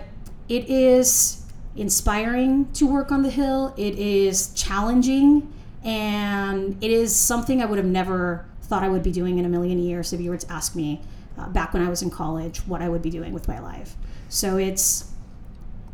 it 0.49 0.69
is 0.69 1.43
inspiring 1.75 2.71
to 2.73 2.87
work 2.87 3.11
on 3.11 3.23
the 3.23 3.29
Hill. 3.29 3.73
It 3.77 3.97
is 3.97 4.53
challenging, 4.53 5.51
and 5.83 6.81
it 6.83 6.91
is 6.91 7.15
something 7.15 7.61
I 7.61 7.65
would 7.65 7.77
have 7.77 7.87
never 7.87 8.45
thought 8.61 8.83
I 8.83 8.89
would 8.89 9.03
be 9.03 9.11
doing 9.11 9.37
in 9.37 9.45
a 9.45 9.49
million 9.49 9.79
years 9.79 10.11
if 10.11 10.19
you 10.19 10.29
were 10.29 10.37
to 10.37 10.51
ask 10.51 10.75
me 10.75 11.01
uh, 11.37 11.47
back 11.49 11.73
when 11.73 11.81
I 11.81 11.89
was 11.89 12.01
in 12.01 12.09
college 12.09 12.59
what 12.67 12.81
I 12.81 12.89
would 12.89 13.01
be 13.01 13.09
doing 13.09 13.31
with 13.33 13.47
my 13.47 13.59
life. 13.59 13.95
So 14.29 14.57
it's 14.57 15.11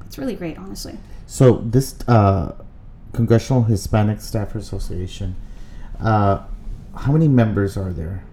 it's 0.05 0.17
really 0.17 0.35
great, 0.35 0.57
honestly. 0.57 0.97
So 1.27 1.63
this 1.65 1.95
uh, 2.07 2.55
Congressional 3.13 3.63
Hispanic 3.63 4.21
Staff 4.21 4.55
Association, 4.55 5.35
uh, 5.99 6.43
how 6.95 7.11
many 7.11 7.27
members 7.27 7.77
are 7.77 7.91
there? 7.91 8.23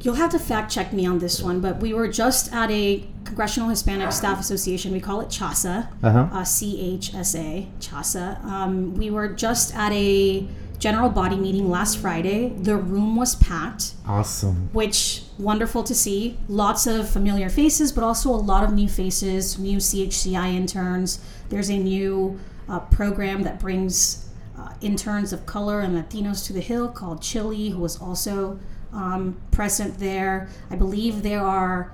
You'll 0.00 0.16
have 0.16 0.30
to 0.32 0.38
fact 0.38 0.70
check 0.70 0.92
me 0.92 1.06
on 1.06 1.18
this 1.18 1.40
one, 1.40 1.60
but 1.60 1.78
we 1.78 1.94
were 1.94 2.08
just 2.08 2.52
at 2.52 2.70
a 2.70 3.06
Congressional 3.24 3.68
Hispanic 3.70 4.12
Staff 4.12 4.40
Association. 4.40 4.92
We 4.92 5.00
call 5.00 5.20
it 5.20 5.28
CHASA, 5.28 5.88
Uh-huh. 6.02 6.28
uh, 6.32 6.44
C 6.44 6.80
H 6.80 7.14
S 7.14 7.34
A, 7.34 7.68
CHASA. 7.80 8.44
Um, 8.44 8.94
we 8.94 9.10
were 9.10 9.28
just 9.28 9.74
at 9.74 9.92
a 9.92 10.46
general 10.78 11.08
body 11.08 11.36
meeting 11.36 11.70
last 11.70 11.98
Friday. 11.98 12.50
The 12.50 12.76
room 12.76 13.16
was 13.16 13.34
packed, 13.36 13.94
Awesome. 14.06 14.68
which 14.72 15.22
wonderful 15.38 15.82
to 15.84 15.94
see. 15.94 16.36
Lots 16.48 16.86
of 16.86 17.08
familiar 17.08 17.48
faces, 17.48 17.92
but 17.92 18.04
also 18.04 18.30
a 18.30 18.36
lot 18.36 18.64
of 18.64 18.72
new 18.74 18.88
faces, 18.88 19.58
new 19.58 19.78
CHCI 19.78 20.52
interns. 20.54 21.20
There's 21.48 21.70
a 21.70 21.78
new 21.78 22.38
uh, 22.68 22.80
program 22.80 23.42
that 23.44 23.58
brings 23.58 24.28
uh, 24.58 24.72
interns 24.80 25.32
of 25.32 25.46
color 25.46 25.80
and 25.80 25.94
Latinos 25.96 26.44
to 26.46 26.52
the 26.52 26.60
Hill 26.60 26.88
called 26.88 27.22
Chili, 27.22 27.70
who 27.70 27.78
was 27.78 28.00
also 28.00 28.58
um, 28.92 29.36
present 29.50 29.98
there. 29.98 30.48
I 30.70 30.76
believe 30.76 31.22
there 31.22 31.42
are 31.44 31.92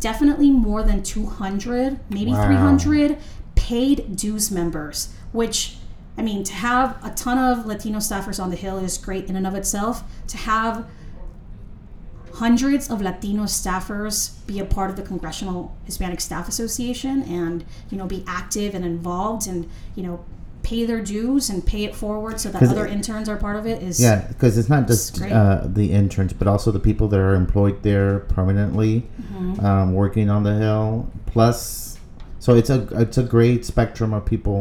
definitely 0.00 0.50
more 0.50 0.82
than 0.82 1.02
200, 1.02 1.98
maybe 2.10 2.32
Wow. 2.32 2.46
300 2.46 3.18
paid 3.54 4.16
dues 4.16 4.50
members, 4.50 5.08
which 5.32 5.78
I 6.18 6.22
mean, 6.22 6.44
to 6.44 6.52
have 6.54 6.96
a 7.04 7.10
ton 7.10 7.36
of 7.38 7.66
Latino 7.66 7.98
staffers 7.98 8.42
on 8.42 8.48
the 8.50 8.56
Hill 8.56 8.78
is 8.78 8.96
great 8.96 9.26
in 9.28 9.36
and 9.36 9.46
of 9.46 9.54
itself. 9.54 10.02
To 10.28 10.36
have 10.38 10.86
hundreds 12.34 12.90
of 12.90 13.00
Latino 13.00 13.44
staffers 13.44 14.46
be 14.46 14.58
a 14.58 14.64
part 14.64 14.90
of 14.90 14.96
the 14.96 15.02
Congressional 15.02 15.74
Hispanic 15.84 16.20
Staff 16.20 16.48
Association 16.48 17.22
and 17.22 17.64
you 17.90 17.96
know 17.96 18.06
be 18.06 18.24
active 18.26 18.74
and 18.74 18.84
involved 18.84 19.46
and 19.46 19.68
you 19.94 20.02
know 20.02 20.24
pay 20.70 20.84
their 20.84 21.00
dues 21.00 21.48
and 21.50 21.64
pay 21.64 21.84
it 21.84 21.94
forward 21.94 22.40
so 22.40 22.48
that 22.50 22.60
other 22.62 22.86
it- 22.86 22.92
interns 22.92 23.28
are 23.28 23.36
part 23.36 23.56
of 23.56 23.64
it 23.66 23.82
is 23.82 24.00
Yeah, 24.00 24.26
because 24.28 24.58
it's 24.58 24.68
not 24.68 24.86
just 24.88 25.22
uh, 25.22 25.60
the 25.64 25.92
interns, 25.92 26.32
but 26.32 26.48
also 26.48 26.72
the 26.72 26.80
people 26.80 27.06
that 27.12 27.20
are 27.20 27.34
employed 27.34 27.82
there 27.82 28.20
permanently, 28.36 28.92
Mm-hmm. 29.22 29.64
um, 29.64 29.92
working 29.94 30.28
on 30.28 30.42
the 30.42 30.54
hill. 30.64 31.08
Plus, 31.26 31.98
so 32.40 32.54
it's 32.56 32.70
a 32.70 32.80
it's 33.02 33.18
a 33.18 33.22
great 33.22 33.64
spectrum 33.64 34.12
of 34.12 34.24
people 34.24 34.58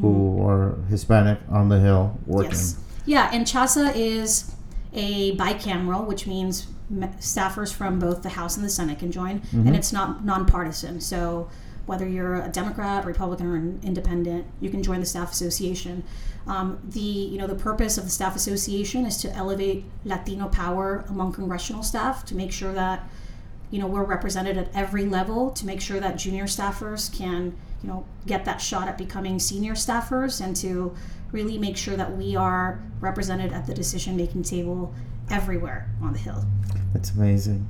who 0.00 0.40
are 0.46 0.76
Hispanic 0.90 1.38
on 1.50 1.68
the 1.68 1.80
hill 1.80 2.04
working. 2.26 2.50
Mm-hmm. 2.50 2.80
Yes. 2.80 2.84
Yeah, 3.14 3.30
and 3.32 3.46
CHASA 3.46 3.92
is 3.96 4.54
a 4.92 5.34
bicameral, 5.36 6.06
which 6.06 6.26
means 6.26 6.66
staffers 7.20 7.72
from 7.72 7.98
both 7.98 8.22
the 8.22 8.28
House 8.40 8.56
and 8.56 8.64
the 8.64 8.70
Senate 8.70 8.98
can 8.98 9.10
join, 9.10 9.42
and 9.52 9.74
it's 9.74 9.92
not 9.92 10.24
nonpartisan. 10.24 11.00
So 11.00 11.48
whether 11.88 12.06
you're 12.06 12.42
a 12.42 12.48
Democrat, 12.48 13.06
Republican, 13.06 13.46
or 13.46 13.56
an 13.56 13.80
independent, 13.82 14.46
you 14.60 14.68
can 14.68 14.82
join 14.82 15.00
the 15.00 15.06
staff 15.06 15.32
association. 15.32 16.04
Um, 16.46 16.78
the 16.84 17.00
you 17.00 17.38
know 17.38 17.46
the 17.46 17.54
purpose 17.54 17.98
of 17.98 18.04
the 18.04 18.10
staff 18.10 18.36
association 18.36 19.06
is 19.06 19.16
to 19.18 19.32
elevate 19.32 19.84
Latino 20.04 20.48
power 20.48 21.04
among 21.08 21.32
congressional 21.32 21.82
staff 21.82 22.24
to 22.26 22.34
make 22.34 22.52
sure 22.52 22.72
that 22.72 23.08
you 23.70 23.78
know 23.78 23.86
we're 23.86 24.04
represented 24.04 24.56
at 24.56 24.68
every 24.74 25.06
level 25.06 25.50
to 25.52 25.66
make 25.66 25.80
sure 25.80 25.98
that 26.00 26.16
junior 26.16 26.44
staffers 26.44 27.14
can 27.16 27.56
you 27.82 27.88
know 27.88 28.06
get 28.26 28.44
that 28.44 28.58
shot 28.58 28.88
at 28.88 28.96
becoming 28.96 29.38
senior 29.38 29.74
staffers 29.74 30.42
and 30.42 30.56
to 30.56 30.94
really 31.32 31.58
make 31.58 31.76
sure 31.76 31.96
that 31.96 32.16
we 32.16 32.34
are 32.36 32.80
represented 33.00 33.52
at 33.52 33.66
the 33.66 33.74
decision 33.74 34.16
making 34.16 34.42
table 34.42 34.94
everywhere 35.30 35.90
on 36.02 36.12
the 36.12 36.18
hill 36.18 36.44
That's 36.94 37.10
amazing. 37.10 37.68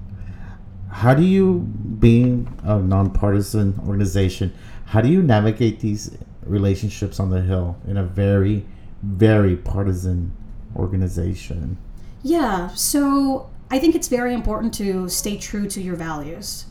How 0.91 1.15
do 1.15 1.23
you, 1.23 1.61
being 1.99 2.53
a 2.65 2.79
nonpartisan 2.79 3.79
organization, 3.87 4.55
how 4.87 5.01
do 5.01 5.09
you 5.09 5.23
navigate 5.23 5.81
these 5.81 6.17
relationships 6.45 7.21
on 7.21 7.31
the 7.31 7.43
hill 7.43 7.77
in 7.87 7.97
a 7.97 8.05
very, 8.05 8.67
very 9.03 9.57
partisan 9.57 10.33
organization? 10.77 11.79
yeah 12.23 12.69
so 12.69 13.49
i 13.71 13.79
think 13.79 13.95
it's 13.95 14.09
very 14.09 14.35
important 14.35 14.75
to 14.75 15.09
stay 15.09 15.37
true 15.37 15.69
to 15.69 15.81
your 15.81 15.97
values. 15.97 16.67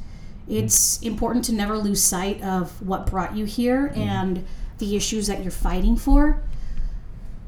It's 0.48 1.02
important 1.02 1.44
to 1.46 1.54
never 1.54 1.78
lose 1.78 2.02
sight 2.02 2.42
of 2.42 2.82
what 2.82 3.06
brought 3.06 3.36
you 3.36 3.44
here 3.44 3.92
and 3.96 4.46
the 4.78 4.96
issues 4.96 5.28
that 5.28 5.42
you're 5.44 5.52
fighting 5.52 5.98
for. 5.98 6.42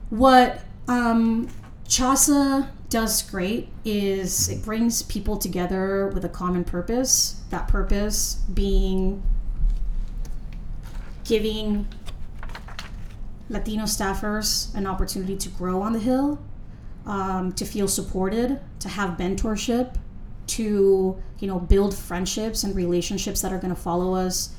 What 0.10 0.62
um, 0.90 1.48
CHASA 1.88 2.68
does 2.90 3.22
great 3.22 3.70
is 3.86 4.50
it 4.50 4.64
brings 4.64 5.04
people 5.04 5.38
together 5.38 6.08
with 6.08 6.26
a 6.26 6.30
common 6.30 6.64
purpose. 6.64 7.42
That 7.50 7.68
purpose 7.68 8.36
being 8.54 9.22
giving 11.24 11.88
Latino 13.50 13.84
staffers 13.84 14.74
an 14.76 14.88
opportunity 14.88 15.38
to 15.38 15.50
grow 15.50 15.82
on 15.82 15.94
the 15.94 16.00
Hill, 16.00 16.40
um, 17.06 17.52
to 17.54 17.66
feel 17.66 17.88
supported, 17.88 18.60
to 18.80 18.90
have 18.90 19.18
mentorship, 19.18 19.96
to 20.48 21.22
you 21.40 21.48
know 21.48 21.60
build 21.60 21.96
friendships 21.96 22.64
and 22.64 22.76
relationships 22.76 23.42
that 23.42 23.54
are 23.54 23.60
going 23.60 23.74
to 23.74 23.80
follow 23.80 24.16
us, 24.16 24.56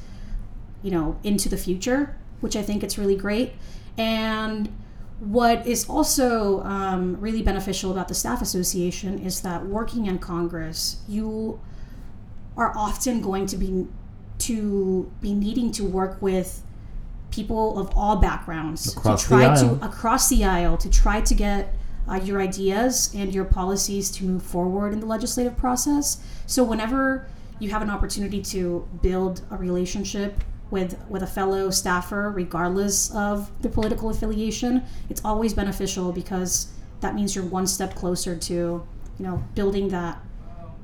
you 0.82 0.90
know, 0.92 1.18
into 1.24 1.48
the 1.48 1.56
future. 1.56 2.16
Which 2.40 2.56
I 2.56 2.62
think 2.62 2.82
it's 2.82 2.96
really 2.96 3.16
great, 3.16 3.52
and 3.98 4.72
what 5.20 5.66
is 5.66 5.88
also 5.88 6.62
um, 6.62 7.20
really 7.20 7.42
beneficial 7.42 7.90
about 7.90 8.08
the 8.08 8.14
staff 8.14 8.40
association 8.40 9.18
is 9.18 9.42
that 9.42 9.66
working 9.66 10.06
in 10.06 10.18
Congress, 10.18 11.02
you 11.06 11.60
are 12.56 12.76
often 12.76 13.20
going 13.20 13.46
to 13.46 13.56
be 13.56 13.86
to 14.38 15.12
be 15.20 15.34
needing 15.34 15.70
to 15.70 15.84
work 15.84 16.20
with 16.22 16.62
people 17.30 17.78
of 17.78 17.92
all 17.94 18.16
backgrounds 18.16 18.96
Across 18.96 19.24
to 19.24 19.28
the 19.28 19.36
try 19.36 19.44
aisle. 19.46 19.78
to 19.78 19.84
across 19.84 20.30
the 20.30 20.44
aisle 20.44 20.78
to 20.78 20.88
try 20.88 21.20
to 21.20 21.34
get 21.34 21.74
uh, 22.08 22.14
your 22.14 22.40
ideas 22.40 23.14
and 23.14 23.34
your 23.34 23.44
policies 23.44 24.10
to 24.10 24.24
move 24.24 24.42
forward 24.42 24.94
in 24.94 25.00
the 25.00 25.06
legislative 25.06 25.56
process. 25.56 26.22
So 26.46 26.64
whenever 26.64 27.28
you 27.58 27.70
have 27.70 27.82
an 27.82 27.90
opportunity 27.90 28.40
to 28.42 28.88
build 29.02 29.42
a 29.50 29.56
relationship 29.56 30.42
with 30.70 30.96
with 31.08 31.22
a 31.22 31.26
fellow 31.26 31.70
staffer, 31.70 32.30
regardless 32.30 33.14
of 33.14 33.50
the 33.62 33.68
political 33.68 34.10
affiliation, 34.10 34.82
it's 35.08 35.24
always 35.24 35.54
beneficial 35.54 36.12
because 36.12 36.72
that 37.00 37.14
means 37.14 37.34
you're 37.34 37.44
one 37.44 37.66
step 37.66 37.94
closer 37.94 38.36
to 38.36 38.54
you 38.54 38.86
know 39.18 39.42
building 39.54 39.88
that 39.88 40.20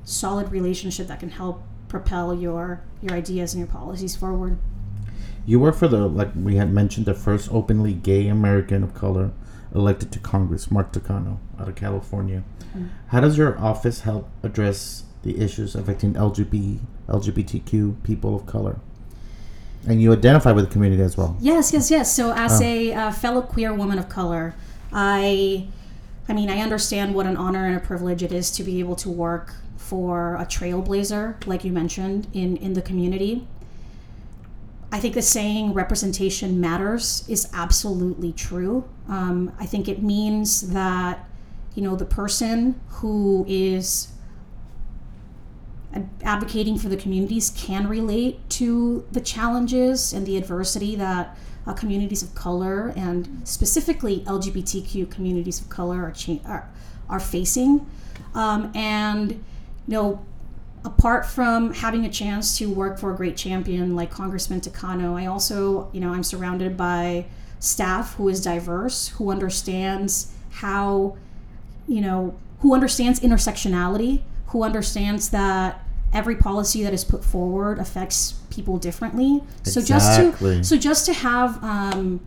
solid 0.03 0.51
relationship 0.51 1.07
that 1.07 1.19
can 1.19 1.29
help 1.29 1.61
propel 1.87 2.33
your 2.33 2.81
your 3.01 3.13
ideas 3.13 3.53
and 3.53 3.59
your 3.59 3.71
policies 3.71 4.15
forward. 4.15 4.57
You 5.45 5.61
work 5.61 5.75
for 5.75 5.87
the, 5.87 6.07
like 6.07 6.31
we 6.35 6.57
had 6.57 6.73
mentioned, 6.73 7.05
the 7.05 7.13
first 7.13 7.49
openly 7.53 7.93
gay 7.93 8.27
American 8.27 8.83
of 8.83 8.93
color 8.93 9.31
elected 9.73 10.11
to 10.11 10.19
Congress, 10.19 10.69
Mark 10.69 10.91
Takano, 10.91 11.37
out 11.57 11.69
of 11.69 11.75
California. 11.75 12.43
Mm-hmm. 12.69 12.87
How 13.07 13.21
does 13.21 13.37
your 13.37 13.57
office 13.57 14.01
help 14.01 14.29
address 14.43 15.03
the 15.23 15.39
issues 15.39 15.75
affecting 15.75 16.13
LGBT, 16.13 16.79
LGBTQ 17.07 18.03
people 18.03 18.35
of 18.35 18.45
color? 18.45 18.79
And 19.85 20.01
you 20.01 20.11
identify 20.11 20.51
with 20.51 20.65
the 20.65 20.71
community 20.71 21.01
as 21.01 21.15
well. 21.17 21.37
Yes, 21.39 21.71
yes, 21.73 21.91
yes. 21.91 22.13
So, 22.13 22.33
as 22.33 22.61
Oh. 22.61 22.65
a 22.65 22.93
uh, 22.93 23.11
fellow 23.11 23.41
queer 23.41 23.73
woman 23.73 23.99
of 23.99 24.09
color, 24.09 24.55
I, 24.91 25.67
I 26.27 26.33
mean, 26.33 26.49
I 26.49 26.59
understand 26.59 27.13
what 27.15 27.25
an 27.25 27.37
honor 27.37 27.65
and 27.65 27.75
a 27.77 27.79
privilege 27.79 28.23
it 28.23 28.31
is 28.31 28.51
to 28.51 28.63
be 28.63 28.79
able 28.79 28.95
to 28.97 29.09
work 29.09 29.53
for 29.77 30.35
a 30.35 30.45
trailblazer, 30.45 31.45
like 31.45 31.63
you 31.63 31.71
mentioned, 31.71 32.27
in 32.33 32.57
in 32.57 32.73
the 32.73 32.81
community. 32.81 33.47
I 34.91 34.99
think 34.99 35.13
the 35.15 35.21
saying 35.21 35.73
"representation 35.73 36.59
matters" 36.59 37.23
is 37.29 37.47
absolutely 37.53 38.33
true. 38.33 38.85
Um, 39.07 39.51
I 39.59 39.65
think 39.65 39.87
it 39.87 40.01
means 40.01 40.73
that 40.73 41.25
you 41.75 41.81
know 41.81 41.95
the 41.95 42.05
person 42.05 42.79
who 42.89 43.45
is 43.47 44.09
advocating 46.23 46.77
for 46.77 46.89
the 46.89 46.97
communities 46.97 47.51
can 47.55 47.87
relate 47.87 48.49
to 48.51 49.05
the 49.11 49.21
challenges 49.21 50.13
and 50.13 50.25
the 50.25 50.37
adversity 50.37 50.95
that 50.95 51.37
uh, 51.65 51.73
communities 51.73 52.23
of 52.23 52.33
color 52.33 52.93
and 52.95 53.41
specifically 53.43 54.21
LGBTQ 54.21 55.11
communities 55.11 55.59
of 55.59 55.69
color 55.69 56.03
are 56.03 56.11
cha- 56.11 56.39
are, 56.45 56.69
are 57.09 57.19
facing, 57.19 57.85
um, 58.33 58.71
and 58.73 59.31
you 59.31 59.93
know 59.93 60.25
apart 60.85 61.25
from 61.25 61.73
having 61.73 62.05
a 62.05 62.09
chance 62.09 62.57
to 62.57 62.69
work 62.71 62.97
for 62.97 63.13
a 63.13 63.15
great 63.15 63.35
champion 63.35 63.95
like 63.95 64.09
Congressman 64.09 64.61
Takano, 64.61 65.19
I 65.21 65.25
also, 65.25 65.89
you 65.91 65.99
know, 65.99 66.13
I'm 66.13 66.23
surrounded 66.23 66.77
by 66.77 67.25
staff 67.59 68.15
who 68.15 68.29
is 68.29 68.41
diverse, 68.41 69.09
who 69.09 69.29
understands 69.29 70.33
how, 70.49 71.17
you 71.87 72.01
know, 72.01 72.37
who 72.59 72.73
understands 72.73 73.19
intersectionality, 73.19 74.21
who 74.47 74.63
understands 74.63 75.29
that 75.29 75.83
every 76.13 76.35
policy 76.35 76.83
that 76.83 76.93
is 76.93 77.03
put 77.03 77.23
forward 77.23 77.79
affects 77.79 78.33
people 78.49 78.77
differently. 78.77 79.43
So 79.63 79.81
just 79.81 80.19
to 80.19 80.63
so 80.63 80.77
just 80.77 81.05
to 81.05 81.13
have 81.13 81.63
um, 81.63 82.21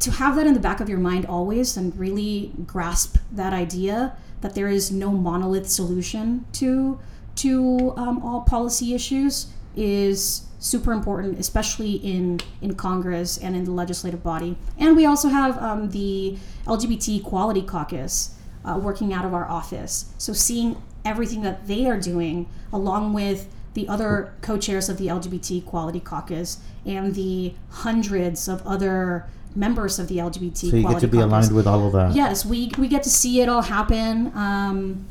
to 0.00 0.10
have 0.12 0.36
that 0.36 0.46
in 0.46 0.54
the 0.54 0.60
back 0.60 0.80
of 0.80 0.88
your 0.88 0.98
mind 0.98 1.26
always 1.26 1.76
and 1.76 1.96
really 1.98 2.52
grasp 2.66 3.18
that 3.32 3.52
idea 3.52 4.16
that 4.40 4.54
there 4.54 4.68
is 4.68 4.90
no 4.90 5.10
monolith 5.10 5.68
solution 5.68 6.46
to 6.52 6.98
to 7.36 7.92
um, 7.96 8.22
all 8.22 8.42
policy 8.42 8.94
issues 8.94 9.46
is 9.76 10.42
super 10.58 10.92
important, 10.92 11.38
especially 11.38 11.92
in 11.94 12.40
in 12.60 12.74
Congress 12.74 13.38
and 13.38 13.54
in 13.54 13.64
the 13.64 13.70
legislative 13.70 14.22
body. 14.22 14.56
And 14.78 14.96
we 14.96 15.06
also 15.06 15.28
have 15.28 15.56
um, 15.62 15.90
the 15.90 16.36
LGBT 16.66 17.20
Equality 17.20 17.62
Caucus 17.62 18.34
uh, 18.64 18.78
working 18.78 19.12
out 19.12 19.24
of 19.24 19.34
our 19.34 19.48
office. 19.48 20.12
So 20.18 20.32
seeing 20.32 20.80
everything 21.04 21.42
that 21.42 21.66
they 21.66 21.86
are 21.86 21.98
doing, 21.98 22.48
along 22.72 23.12
with 23.12 23.48
the 23.74 23.88
other 23.88 24.32
co-chairs 24.40 24.88
of 24.88 24.98
the 24.98 25.06
LGBT 25.06 25.58
Equality 25.58 26.00
Caucus 26.00 26.58
and 26.84 27.14
the 27.14 27.54
hundreds 27.70 28.48
of 28.48 28.66
other 28.66 29.26
members 29.54 29.98
of 29.98 30.08
the 30.08 30.18
LGBT 30.18 30.56
So 30.56 30.66
you 30.68 30.78
Equality 30.80 30.94
get 30.94 31.00
to 31.00 31.06
be 31.08 31.18
Caucus 31.18 31.24
aligned 31.30 31.54
with 31.54 31.66
all 31.66 31.86
of 31.86 31.92
that. 31.92 32.14
yes 32.14 32.44
we 32.44 32.70
we 32.78 32.88
get 32.88 33.02
to 33.04 33.10
see 33.10 33.40
it 33.40 33.48
all 33.48 33.62
happen 33.62 34.32
um, 34.34 35.06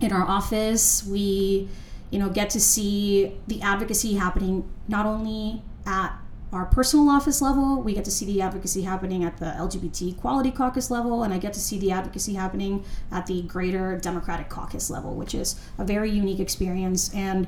in 0.00 0.12
our 0.12 0.26
office 0.26 1.04
we 1.06 1.68
you 2.10 2.18
know 2.18 2.28
get 2.28 2.50
to 2.50 2.60
see 2.60 3.32
the 3.46 3.60
advocacy 3.62 4.14
happening 4.14 4.68
not 4.88 5.06
only 5.06 5.62
at 5.86 6.16
our 6.54 6.66
personal 6.66 7.10
office 7.10 7.42
level 7.42 7.82
we 7.82 7.92
get 7.92 8.04
to 8.04 8.10
see 8.10 8.24
the 8.24 8.40
advocacy 8.40 8.82
happening 8.82 9.24
at 9.24 9.36
the 9.38 9.46
lgbt 9.46 10.12
equality 10.12 10.50
caucus 10.50 10.90
level 10.90 11.24
and 11.24 11.34
i 11.34 11.38
get 11.38 11.52
to 11.52 11.60
see 11.60 11.78
the 11.78 11.90
advocacy 11.90 12.34
happening 12.34 12.84
at 13.10 13.26
the 13.26 13.42
greater 13.42 13.98
democratic 13.98 14.48
caucus 14.48 14.88
level 14.88 15.14
which 15.14 15.34
is 15.34 15.60
a 15.78 15.84
very 15.84 16.10
unique 16.10 16.40
experience 16.40 17.12
and 17.14 17.46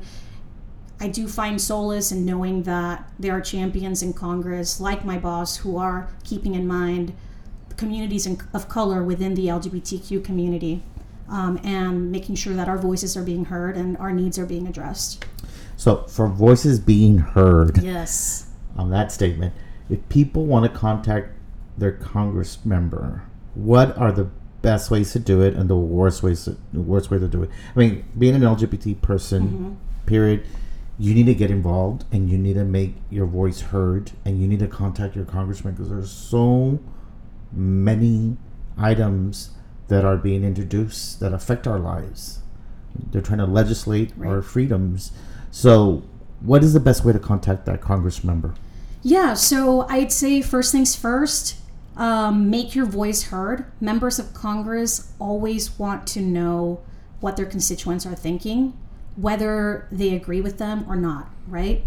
I 0.98 1.08
do 1.08 1.28
find 1.28 1.60
solace 1.60 2.10
in 2.10 2.24
knowing 2.24 2.62
that 2.62 3.06
there 3.18 3.32
are 3.32 3.42
champions 3.42 4.02
in 4.02 4.14
Congress, 4.14 4.80
like 4.80 5.04
my 5.04 5.18
boss, 5.18 5.58
who 5.58 5.76
are 5.76 6.08
keeping 6.24 6.54
in 6.54 6.66
mind 6.66 7.14
communities 7.76 8.26
in, 8.26 8.40
of 8.54 8.70
color 8.70 9.02
within 9.04 9.34
the 9.34 9.46
LGBTQ 9.46 10.24
community 10.24 10.82
um, 11.28 11.60
and 11.62 12.10
making 12.10 12.36
sure 12.36 12.54
that 12.54 12.68
our 12.68 12.78
voices 12.78 13.14
are 13.16 13.22
being 13.22 13.46
heard 13.46 13.76
and 13.76 13.96
our 13.98 14.10
needs 14.10 14.38
are 14.38 14.46
being 14.46 14.66
addressed. 14.66 15.24
So 15.76 16.04
for 16.04 16.28
voices 16.28 16.80
being 16.80 17.18
heard 17.18 17.82
Yes. 17.82 18.45
On 18.76 18.90
that 18.90 19.12
statement, 19.12 19.54
if 19.88 20.06
people 20.08 20.46
want 20.46 20.70
to 20.70 20.78
contact 20.78 21.30
their 21.78 21.92
Congress 21.92 22.64
member, 22.64 23.22
what 23.54 23.96
are 23.96 24.12
the 24.12 24.28
best 24.62 24.90
ways 24.90 25.12
to 25.12 25.18
do 25.18 25.40
it 25.42 25.54
and 25.54 25.70
the 25.70 25.76
worst 25.76 26.22
ways 26.22 26.44
to, 26.44 26.56
the 26.72 26.80
worst 26.80 27.10
way 27.10 27.18
to 27.18 27.28
do 27.28 27.42
it? 27.42 27.50
I 27.74 27.78
mean, 27.78 28.04
being 28.18 28.34
an 28.34 28.42
LGBT 28.42 29.00
person, 29.00 29.42
mm-hmm. 29.42 29.74
period, 30.06 30.46
you 30.98 31.14
need 31.14 31.26
to 31.26 31.34
get 31.34 31.50
involved 31.50 32.04
and 32.10 32.30
you 32.30 32.38
need 32.38 32.54
to 32.54 32.64
make 32.64 32.94
your 33.10 33.26
voice 33.26 33.60
heard 33.60 34.12
and 34.24 34.40
you 34.40 34.48
need 34.48 34.60
to 34.60 34.66
contact 34.66 35.14
your 35.14 35.26
congressman 35.26 35.74
because 35.74 35.90
there's 35.90 36.10
so 36.10 36.80
many 37.52 38.36
items 38.78 39.50
that 39.88 40.04
are 40.04 40.16
being 40.16 40.42
introduced 40.42 41.20
that 41.20 41.32
affect 41.32 41.66
our 41.66 41.78
lives. 41.78 42.40
They're 43.10 43.22
trying 43.22 43.38
to 43.38 43.46
legislate 43.46 44.12
our 44.24 44.42
freedoms. 44.42 45.12
So, 45.50 46.02
what 46.40 46.64
is 46.64 46.72
the 46.72 46.80
best 46.80 47.04
way 47.04 47.12
to 47.12 47.18
contact 47.18 47.66
that 47.66 47.80
Congress 47.80 48.24
member? 48.24 48.54
Yeah, 49.06 49.34
so 49.34 49.82
I'd 49.82 50.10
say 50.10 50.42
first 50.42 50.72
things 50.72 50.96
first, 50.96 51.54
um, 51.96 52.50
make 52.50 52.74
your 52.74 52.86
voice 52.86 53.22
heard. 53.22 53.64
Members 53.80 54.18
of 54.18 54.34
Congress 54.34 55.12
always 55.20 55.78
want 55.78 56.08
to 56.08 56.20
know 56.20 56.80
what 57.20 57.36
their 57.36 57.46
constituents 57.46 58.04
are 58.04 58.16
thinking, 58.16 58.76
whether 59.14 59.86
they 59.92 60.16
agree 60.16 60.40
with 60.40 60.58
them 60.58 60.84
or 60.88 60.96
not, 60.96 61.30
right? 61.46 61.84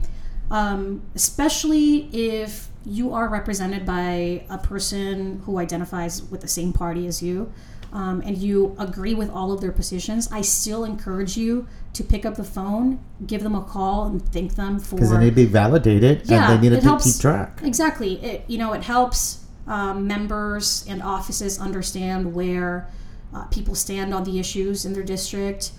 Um, 0.49 1.01
especially 1.13 2.08
if 2.13 2.69
you 2.86 3.13
are 3.13 3.27
represented 3.27 3.86
by 3.86 4.45
a 4.49 4.58
person 4.58 5.41
who 5.43 5.58
identifies 5.58 6.23
with 6.23 6.39
the 6.39 6.47
same 6.47 6.71
party 6.71 7.05
as 7.05 7.21
you. 7.21 7.51
Um, 7.91 8.21
and 8.23 8.38
you 8.38 8.75
agree 8.78 9.15
with 9.15 9.32
all 9.32 9.52
of 9.52 9.62
their 9.62 9.71
positions, 9.71 10.30
I 10.32 10.41
still 10.41 10.84
encourage 10.84 11.36
you 11.38 11.67
to 11.93 12.04
pick 12.04 12.23
up 12.23 12.36
the 12.36 12.43
phone, 12.43 12.99
give 13.25 13.41
them 13.41 13.56
a 13.56 13.63
call, 13.63 14.06
and 14.06 14.21
thank 14.32 14.56
them 14.56 14.80
for 14.80 14.95
Because 14.95 15.10
they 15.10 15.17
need 15.17 15.30
to 15.32 15.36
be 15.36 15.45
validated 15.45 16.21
Yeah, 16.25 16.52
and 16.52 16.63
they 16.63 16.69
need 16.69 16.75
to 16.75 16.82
helps- 16.84 17.13
keep 17.13 17.21
track. 17.21 17.62
Exactly. 17.63 18.23
It 18.23 18.45
you 18.47 18.58
know 18.60 18.73
it 18.73 18.84
helps 18.84 19.45
um, 19.65 20.06
members 20.08 20.86
and 20.88 21.02
offices 21.02 21.60
understand 21.60 22.34
where 22.34 22.88
uh, 23.34 23.43
people 23.45 23.75
stand 23.75 24.13
on 24.13 24.23
the 24.23 24.39
issues 24.39 24.86
in 24.86 24.93
their 24.93 25.04
district. 25.04 25.71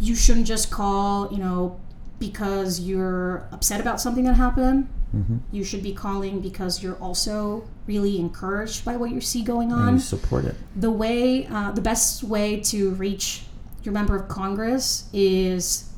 You 0.00 0.14
shouldn't 0.14 0.46
just 0.46 0.70
call, 0.70 1.30
you 1.32 1.38
know, 1.38 1.80
because 2.18 2.80
you're 2.80 3.46
upset 3.52 3.80
about 3.80 4.00
something 4.00 4.24
that 4.24 4.34
happened. 4.34 4.88
Mm-hmm. 5.14 5.36
You 5.52 5.64
should 5.64 5.82
be 5.82 5.92
calling 5.94 6.40
because 6.40 6.82
you're 6.82 6.96
also 6.96 7.64
really 7.86 8.18
encouraged 8.18 8.84
by 8.84 8.96
what 8.96 9.10
you 9.10 9.20
see 9.20 9.42
going 9.42 9.70
And 9.72 9.80
on 9.80 9.92
you 9.94 10.00
support 10.00 10.44
it. 10.44 10.56
the 10.74 10.90
way 10.90 11.46
uh, 11.46 11.70
the 11.72 11.80
best 11.82 12.24
way 12.24 12.60
to 12.72 12.90
reach 12.92 13.44
your 13.84 13.92
member 13.94 14.16
of 14.16 14.28
congress 14.28 15.08
is 15.12 15.90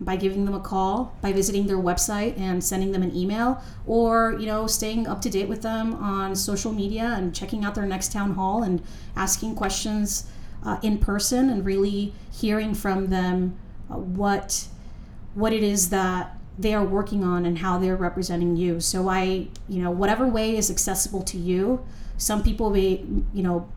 by 0.00 0.16
giving 0.16 0.44
them 0.46 0.54
a 0.54 0.60
call 0.60 1.14
by 1.20 1.32
visiting 1.32 1.66
their 1.66 1.76
website 1.76 2.38
and 2.38 2.62
sending 2.62 2.90
them 2.92 3.02
an 3.02 3.14
email 3.14 3.62
or 3.86 4.36
you 4.40 4.46
know 4.46 4.66
staying 4.66 5.06
up 5.06 5.20
to 5.22 5.30
date 5.30 5.48
with 5.48 5.62
them 5.62 5.94
on 5.94 6.34
social 6.34 6.72
media 6.72 7.14
and 7.16 7.34
checking 7.34 7.64
out 7.64 7.74
their 7.74 7.86
next 7.86 8.10
town 8.12 8.34
hall 8.34 8.62
and 8.62 8.80
asking 9.16 9.54
questions 9.54 10.26
uh, 10.64 10.78
in 10.82 10.98
person 10.98 11.50
and 11.50 11.64
really 11.64 12.12
hearing 12.32 12.74
from 12.74 13.08
them 13.08 13.56
uh, 13.90 13.94
what 13.96 14.66
what 15.34 15.52
it 15.52 15.62
is 15.62 15.90
that 15.90 16.36
they 16.58 16.74
are 16.74 16.84
working 16.84 17.24
on 17.24 17.44
and 17.46 17.58
how 17.58 17.78
they're 17.78 17.96
representing 17.96 18.56
you. 18.56 18.78
So 18.80 19.08
I, 19.08 19.48
you 19.68 19.82
know, 19.82 19.90
whatever 19.90 20.26
way 20.26 20.56
is 20.56 20.70
accessible 20.70 21.22
to 21.24 21.38
you. 21.38 21.84
Some 22.18 22.42
people 22.42 22.70
may, 22.70 23.04
you 23.32 23.42
know, 23.42 23.68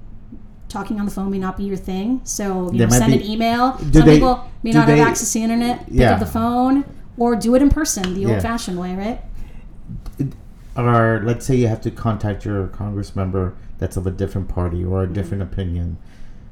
talking 0.68 1.00
on 1.00 1.06
the 1.06 1.12
phone 1.12 1.32
may 1.32 1.40
not 1.40 1.56
be 1.58 1.64
your 1.64 1.78
thing. 1.78 2.20
So 2.26 2.72
you 2.72 2.80
They 2.80 2.86
know, 2.86 2.90
send 2.92 3.14
be- 3.14 3.20
an 3.20 3.26
email. 3.30 3.78
Some 3.78 3.92
they- 3.92 4.16
people 4.20 4.44
may 4.64 4.72
not 4.72 4.88
they- 4.88 4.98
have 5.00 5.08
access 5.08 5.32
to 5.34 5.40
the 5.40 5.44
internet. 5.44 5.86
Pick 5.88 5.96
Yeah. 6.00 6.14
up 6.14 6.20
the 6.20 6.26
phone 6.26 6.84
or 7.18 7.36
do 7.36 7.56
it 7.56 7.62
in 7.62 7.70
person, 7.70 8.14
the 8.14 8.22
Yeah. 8.22 8.34
old-fashioned 8.34 8.78
way, 8.78 8.94
right? 8.96 9.22
Or 10.78 11.22
let's 11.24 11.46
say 11.46 11.56
you 11.56 11.68
have 11.70 11.80
to 11.82 11.92
contact 11.92 12.44
your 12.44 12.68
Congress 12.68 13.16
member 13.16 13.54
that's 13.78 13.96
of 13.96 14.06
a 14.06 14.12
different 14.12 14.50
party 14.50 14.84
or 14.84 15.02
Mm-hmm. 15.04 15.12
a 15.12 15.16
different 15.16 15.44
opinion. 15.44 15.98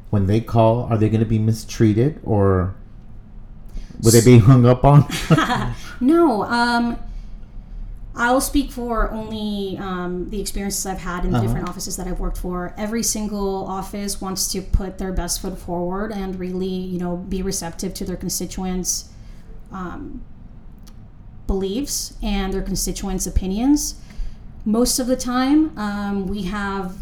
When 0.09 0.27
they 0.27 0.39
call, 0.39 0.83
are 0.89 0.97
they 0.97 1.09
going 1.09 1.19
to 1.19 1.25
be 1.25 1.39
mistreated 1.39 2.19
or 2.23 2.75
would 4.01 4.13
they 4.13 4.23
be 4.23 4.39
hung 4.39 4.65
up 4.65 4.85
on? 4.85 5.05
No, 6.03 6.43
um, 6.43 6.97
I'll 8.15 8.41
speak 8.41 8.71
for 8.71 9.09
only 9.11 9.77
um, 9.79 10.29
the 10.29 10.39
experiences 10.39 10.85
I've 10.85 10.99
had 10.99 11.25
in 11.25 11.31
the 11.31 11.37
Uh-huh. 11.37 11.47
different 11.47 11.69
offices 11.69 11.95
that 11.97 12.07
I've 12.07 12.19
worked 12.19 12.37
for. 12.37 12.73
Every 12.77 13.01
single 13.03 13.65
office 13.65 14.21
wants 14.21 14.51
to 14.51 14.61
put 14.61 14.97
their 14.97 15.11
best 15.11 15.41
foot 15.41 15.57
forward 15.57 16.11
and 16.11 16.37
really, 16.39 16.67
you 16.67 16.99
know, 16.99 17.15
be 17.17 17.41
receptive 17.41 17.93
to 17.95 18.05
their 18.05 18.15
constituents' 18.17 19.09
um, 19.71 20.21
beliefs 21.47 22.13
and 22.21 22.53
their 22.53 22.61
constituents' 22.61 23.25
opinions. 23.25 23.95
Most 24.65 24.99
of 24.99 25.07
the 25.07 25.15
time, 25.17 25.77
um, 25.77 26.27
we 26.27 26.43
have 26.43 26.97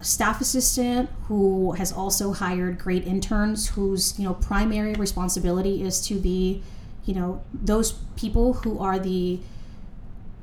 a 0.00 0.04
staff 0.04 0.40
assistant 0.40 1.10
who 1.24 1.72
has 1.72 1.92
also 1.92 2.32
hired 2.32 2.78
great 2.78 3.06
interns 3.06 3.68
whose 3.68 4.18
you 4.18 4.24
know 4.26 4.34
primary 4.34 4.92
responsibility 4.94 5.82
is 5.82 6.00
to 6.06 6.14
be 6.14 6.62
you 7.06 7.14
know 7.14 7.42
those 7.54 7.92
people 8.16 8.52
who 8.54 8.78
are 8.78 8.98
the 8.98 9.40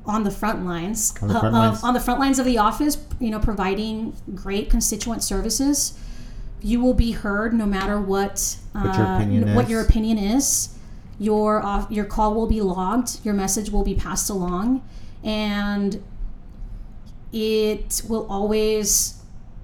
on 0.06 0.22
the 0.24 0.30
front 0.30 0.66
lines, 0.66 1.14
On 1.22 1.28
the 1.28 1.34
uh, 1.34 1.40
front 1.40 1.54
of- 1.56 1.60
lines. 1.72 1.82
on 1.84 1.94
the 1.94 2.00
front 2.00 2.20
lines 2.20 2.38
of 2.38 2.44
the 2.44 2.58
office 2.58 2.98
you 3.20 3.30
know 3.30 3.38
providing 3.38 4.14
great 4.34 4.68
constituent 4.68 5.22
services 5.22 5.96
you 6.60 6.80
will 6.80 6.94
be 6.94 7.12
heard 7.12 7.52
no 7.54 7.66
matter 7.66 8.00
what 8.00 8.56
What 8.72 8.84
your 8.96 9.06
uh, 9.06 9.16
opinion 9.16 9.54
what 9.54 9.64
is. 9.66 9.70
your 9.70 9.80
opinion 9.82 10.18
is 10.18 10.70
your 11.18 11.62
off, 11.64 11.90
your 11.90 12.04
call 12.06 12.34
will 12.34 12.46
be 12.48 12.60
logged 12.60 13.20
your 13.24 13.34
message 13.34 13.70
will 13.70 13.84
be 13.84 13.94
passed 13.94 14.28
along 14.30 14.82
and 15.22 16.02
it 17.32 18.02
will 18.08 18.26
always 18.30 19.20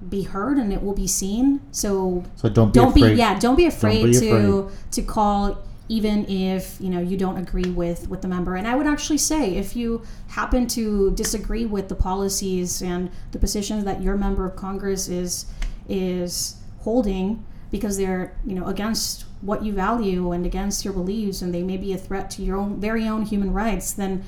be 0.09 0.23
heard 0.23 0.57
and 0.57 0.73
it 0.73 0.81
will 0.83 0.93
be 0.95 1.07
seen 1.07 1.61
so 1.71 2.23
so 2.35 2.49
don't 2.49 2.73
be 2.73 2.79
don't 2.79 2.89
afraid. 2.97 3.11
be 3.11 3.15
yeah 3.17 3.37
don't 3.39 3.55
be 3.55 3.65
afraid 3.67 4.03
be 4.05 4.13
to 4.19 4.69
to 4.91 5.01
call 5.03 5.57
even 5.91 6.25
if 6.29 6.77
you 6.79 6.89
know 6.89 7.01
you 7.01 7.17
don't 7.17 7.35
agree 7.37 7.69
with 7.69 8.07
with 8.07 8.21
the 8.21 8.27
member. 8.27 8.55
And 8.55 8.65
i 8.65 8.75
would 8.75 8.87
actually 8.87 9.17
say 9.17 9.55
if 9.57 9.75
you 9.75 10.01
happen 10.29 10.65
to 10.67 11.11
disagree 11.11 11.65
with 11.65 11.89
the 11.89 11.95
policies 11.95 12.81
and 12.81 13.11
the 13.33 13.39
positions 13.39 13.83
that 13.83 14.01
your 14.01 14.15
member 14.15 14.45
of 14.45 14.55
congress 14.55 15.09
is 15.09 15.45
is 15.89 16.55
holding 16.79 17.45
because 17.71 17.97
they're 17.97 18.33
you 18.45 18.55
know 18.55 18.67
against 18.67 19.25
what 19.41 19.63
you 19.65 19.73
value 19.73 20.31
and 20.31 20.45
against 20.45 20.85
your 20.85 20.93
beliefs 20.93 21.41
and 21.41 21.53
they 21.53 21.63
may 21.63 21.77
be 21.77 21.91
a 21.91 21.97
threat 21.97 22.31
to 22.31 22.41
your 22.41 22.55
own 22.55 22.79
very 22.79 23.05
own 23.05 23.23
human 23.23 23.51
rights 23.51 23.91
then 23.91 24.23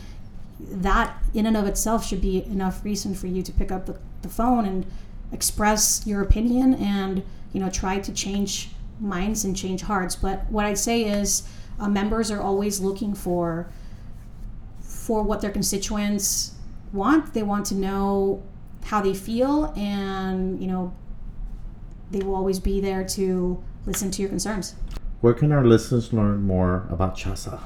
that 0.60 1.24
in 1.34 1.46
and 1.46 1.56
of 1.56 1.66
itself 1.66 2.06
should 2.06 2.22
be 2.22 2.44
enough 2.46 2.84
reason 2.84 3.16
for 3.16 3.28
you 3.28 3.42
to 3.42 3.52
pick 3.52 3.72
up 3.72 3.86
the, 3.86 3.98
the 4.22 4.30
phone 4.30 4.66
and 4.66 4.86
express 5.32 6.06
your 6.06 6.22
opinion 6.22 6.74
and 6.74 7.24
you 7.54 7.60
know 7.62 7.70
try 7.70 8.00
to 8.00 8.12
change 8.12 8.72
minds 9.00 9.44
and 9.44 9.56
change 9.56 9.82
hearts 9.82 10.16
but 10.16 10.50
what 10.50 10.66
i'd 10.66 10.78
say 10.78 11.04
is 11.04 11.48
uh, 11.80 11.88
members 11.90 12.30
are 12.32 12.42
always 12.42 12.80
looking 12.80 13.14
for 13.14 13.70
for 15.04 15.22
what 15.22 15.42
their 15.42 15.52
constituents 15.52 16.54
want. 16.94 17.34
They 17.34 17.44
want 17.44 17.66
to 17.68 17.76
know 17.76 18.44
how 18.86 19.02
they 19.02 19.14
feel 19.14 19.74
and 19.78 20.62
you 20.62 20.68
know 20.68 20.94
they 22.12 22.20
will 22.20 22.36
always 22.36 22.60
be 22.60 22.80
there 22.80 23.04
to 23.04 23.62
listen 23.86 24.12
to 24.12 24.22
your 24.22 24.30
concerns. 24.30 24.76
Where 25.22 25.34
can 25.34 25.52
our 25.52 25.66
listeners 25.66 26.14
learn 26.14 26.44
more 26.44 26.88
about 26.90 27.18
chasa 27.18 27.60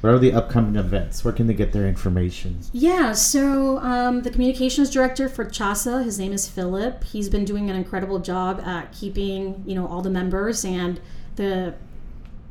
what 0.00 0.10
are 0.10 0.18
the 0.18 0.32
upcoming 0.32 0.76
events? 0.76 1.24
Where 1.24 1.32
can 1.32 1.46
they 1.46 1.54
get 1.54 1.72
their 1.72 1.86
information? 1.86 2.60
Yeah, 2.72 3.12
so 3.12 3.78
um, 3.78 4.22
the 4.22 4.30
communications 4.30 4.90
director 4.90 5.28
for 5.28 5.44
CHASA, 5.44 6.04
his 6.04 6.18
name 6.18 6.32
is 6.32 6.48
Philip. 6.48 7.04
He's 7.04 7.28
been 7.28 7.44
doing 7.44 7.68
an 7.68 7.76
incredible 7.76 8.18
job 8.18 8.60
at 8.60 8.92
keeping 8.92 9.62
you 9.66 9.74
know 9.74 9.86
all 9.86 10.00
the 10.02 10.10
members 10.10 10.64
and 10.64 11.00
the 11.36 11.74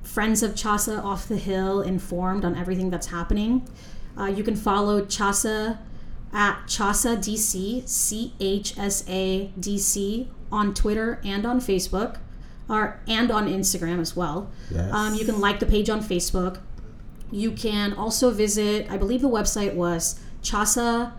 friends 0.04 0.44
of 0.44 0.54
CHASA 0.54 1.04
off 1.04 1.28
the 1.28 1.38
hill 1.38 1.82
informed 1.82 2.46
on 2.46 2.56
everything 2.56 2.90
that's 2.90 3.08
happening. 3.08 3.68
Uh, 4.18 4.26
you 4.26 4.44
can 4.44 4.56
follow 4.56 5.02
CHASA 5.02 5.80
at 6.34 6.66
CHASA 6.68 7.18
DC, 7.18 7.88
C 7.88 8.34
H 8.40 8.78
S 8.78 9.04
A 9.08 9.52
D 9.60 9.78
C, 9.78 10.30
on 10.52 10.74
Twitter 10.74 11.20
and 11.24 11.46
on 11.46 11.60
Facebook, 11.60 12.18
or 12.68 13.00
and 13.08 13.32
on 13.32 13.48
Instagram 13.48 14.00
as 14.00 14.16
well. 14.16 14.50
Yes. 14.72 14.94
Um, 14.94 15.16
you 15.16 15.26
can 15.26 15.40
like 15.40 15.60
the 15.60 15.66
page 15.66 15.90
on 15.90 16.02
Facebook. 16.02 16.60
You 17.32 17.52
can 17.52 17.94
also 17.94 18.32
visit, 18.32 18.90
I 18.90 18.98
believe 18.98 19.22
the 19.22 19.30
website 19.30 19.76
was 19.76 20.20
chasadc.org. 20.42 21.14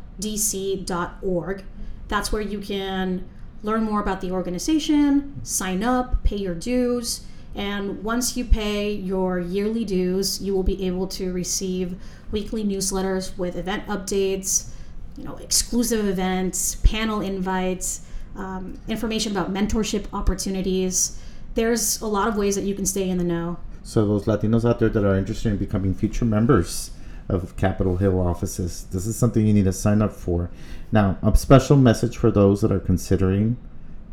That's 2.09 2.33
where 2.33 2.42
you 2.42 2.59
can 2.59 3.29
learn 3.62 3.85
more 3.85 4.01
about 4.01 4.20
the 4.20 4.33
organization, 4.33 5.44
sign 5.44 5.85
up, 5.85 6.25
pay 6.25 6.37
your 6.37 6.55
dues, 6.55 7.27
and 7.55 8.03
once 8.05 8.37
you 8.37 8.44
pay 8.44 8.92
your 8.92 9.38
yearly 9.38 9.85
dues, 9.85 10.40
you 10.40 10.55
will 10.55 10.62
be 10.62 10.87
able 10.87 11.07
to 11.09 11.33
receive 11.33 11.96
weekly 12.31 12.64
newsletters 12.64 13.37
with 13.37 13.57
event 13.57 13.87
updates, 13.87 14.70
you 15.16 15.25
know, 15.25 15.37
exclusive 15.37 16.07
events, 16.07 16.77
panel 16.77 17.20
invites, 17.20 18.03
um, 18.37 18.79
information 18.88 19.33
about 19.33 19.53
mentorship 19.53 20.07
opportunities. 20.12 21.20
There's 21.55 22.01
a 22.01 22.07
lot 22.07 22.29
of 22.29 22.37
ways 22.37 22.55
that 22.55 22.62
you 22.62 22.75
can 22.75 22.87
stay 22.87 23.11
in 23.11 23.18
the 23.18 23.25
know. 23.25 23.59
So 23.83 24.07
those 24.07 24.25
Latinos 24.25 24.69
out 24.69 24.79
there 24.79 24.88
that 24.88 25.05
are 25.05 25.16
interested 25.16 25.51
in 25.53 25.59
becoming 25.59 25.95
future 25.95 26.25
members 26.25 26.90
of 27.29 27.57
Capitol 27.57 27.97
Hill 27.97 28.21
offices, 28.21 28.87
this 28.90 29.07
is 29.07 29.16
something 29.16 29.47
you 29.47 29.55
need 29.55 29.64
to 29.64 29.73
sign 29.73 30.03
up 30.03 30.12
for. 30.12 30.51
Now, 30.93 31.19
a 31.23 31.37
special 31.37 31.77
message 31.77 32.16
for 32.16 32.31
those 32.31 32.61
that 32.61 32.73
are 32.73 32.81
considering 32.81 33.57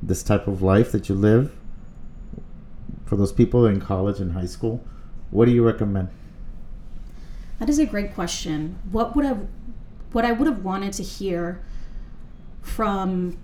this 0.02 0.24
type 0.24 0.48
of 0.48 0.62
life 0.62 0.92
that 0.92 1.10
you 1.10 1.16
live. 1.16 1.56
For 3.06 3.16
those 3.16 3.32
people 3.32 3.66
in 3.66 3.80
college 3.80 4.20
and 4.20 4.34
high 4.34 4.46
school, 4.46 4.84
what 5.32 5.46
do 5.46 5.52
you 5.52 5.66
recommend? 5.66 6.10
That 7.60 7.70
is 7.70 7.80
a 7.80 7.86
great 7.86 8.14
question. 8.14 8.78
What 8.92 9.16
would 9.16 9.26
I 9.26 9.38
what 10.12 10.24
I 10.24 10.32
would 10.32 10.48
have 10.48 10.64
wanted 10.64 10.94
to 10.94 11.04
hear 11.04 11.62
from 12.62 13.38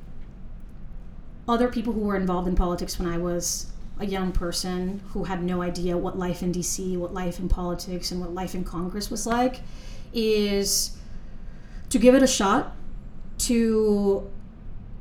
other 1.48 1.68
people 1.68 1.94
who 1.94 2.02
were 2.02 2.16
involved 2.16 2.48
in 2.48 2.56
politics 2.56 2.98
when 2.98 3.08
I 3.08 3.18
was 3.18 3.73
a 4.04 4.06
young 4.06 4.32
person 4.32 5.02
who 5.14 5.24
had 5.24 5.42
no 5.42 5.62
idea 5.62 5.98
what 5.98 6.20
life 6.20 6.44
in 6.44 6.52
DC, 6.52 6.98
what 6.98 7.14
life 7.14 7.40
in 7.40 7.48
politics, 7.48 8.12
and 8.12 8.20
what 8.20 8.34
life 8.34 8.54
in 8.54 8.64
Congress 8.64 9.10
was 9.10 9.26
like 9.26 9.62
is 10.14 10.98
to 11.90 11.98
give 11.98 12.14
it 12.14 12.22
a 12.22 12.28
shot, 12.28 12.76
to 13.38 14.30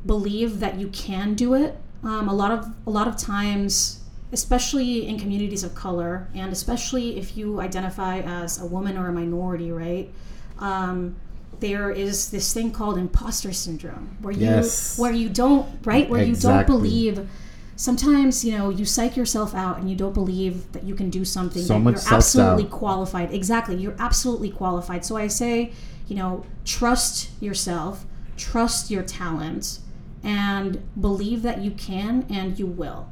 believe 0.06 0.60
that 0.60 0.76
you 0.76 0.88
can 0.88 1.34
do 1.34 1.54
it. 1.54 1.76
Um, 2.04 2.28
a 2.28 2.34
lot 2.34 2.50
of 2.50 2.66
a 2.86 2.90
lot 2.90 3.06
of 3.08 3.16
times, 3.16 4.00
especially 4.32 5.06
in 5.06 5.18
communities 5.18 5.64
of 5.64 5.74
color, 5.74 6.28
and 6.34 6.52
especially 6.52 7.18
if 7.18 7.36
you 7.36 7.60
identify 7.60 8.20
as 8.20 8.60
a 8.60 8.66
woman 8.66 8.96
or 8.96 9.08
a 9.08 9.12
minority, 9.12 9.70
right? 9.70 10.10
Um, 10.58 11.16
there 11.60 11.90
is 11.90 12.30
this 12.30 12.52
thing 12.52 12.72
called 12.72 12.98
imposter 12.98 13.52
syndrome, 13.52 14.16
where 14.20 14.32
you 14.32 14.46
yes. 14.46 14.98
where 14.98 15.12
you 15.12 15.28
don't 15.28 15.66
right 15.84 16.08
where 16.08 16.22
exactly. 16.22 16.30
you 16.30 16.66
don't 16.66 16.66
believe 16.66 17.28
sometimes 17.76 18.44
you 18.44 18.56
know 18.56 18.70
you 18.70 18.84
psych 18.84 19.16
yourself 19.16 19.54
out 19.54 19.78
and 19.78 19.90
you 19.90 19.96
don't 19.96 20.12
believe 20.12 20.70
that 20.72 20.84
you 20.84 20.94
can 20.94 21.10
do 21.10 21.24
something 21.24 21.62
so 21.62 21.78
that 21.78 21.90
you're 21.90 22.14
absolutely 22.14 22.64
qualified. 22.64 23.32
Exactly 23.32 23.76
you're 23.76 23.96
absolutely 23.98 24.50
qualified. 24.50 25.04
So 25.04 25.16
i 25.16 25.26
say 25.26 25.72
you 26.08 26.16
know 26.16 26.44
trust 26.64 27.30
yourself 27.40 28.04
trust 28.36 28.90
your 28.90 29.02
talent 29.02 29.78
and 30.22 30.82
believe 31.00 31.42
that 31.42 31.60
you 31.60 31.70
can 31.72 32.26
and 32.30 32.58
you 32.58 32.66
will. 32.66 33.08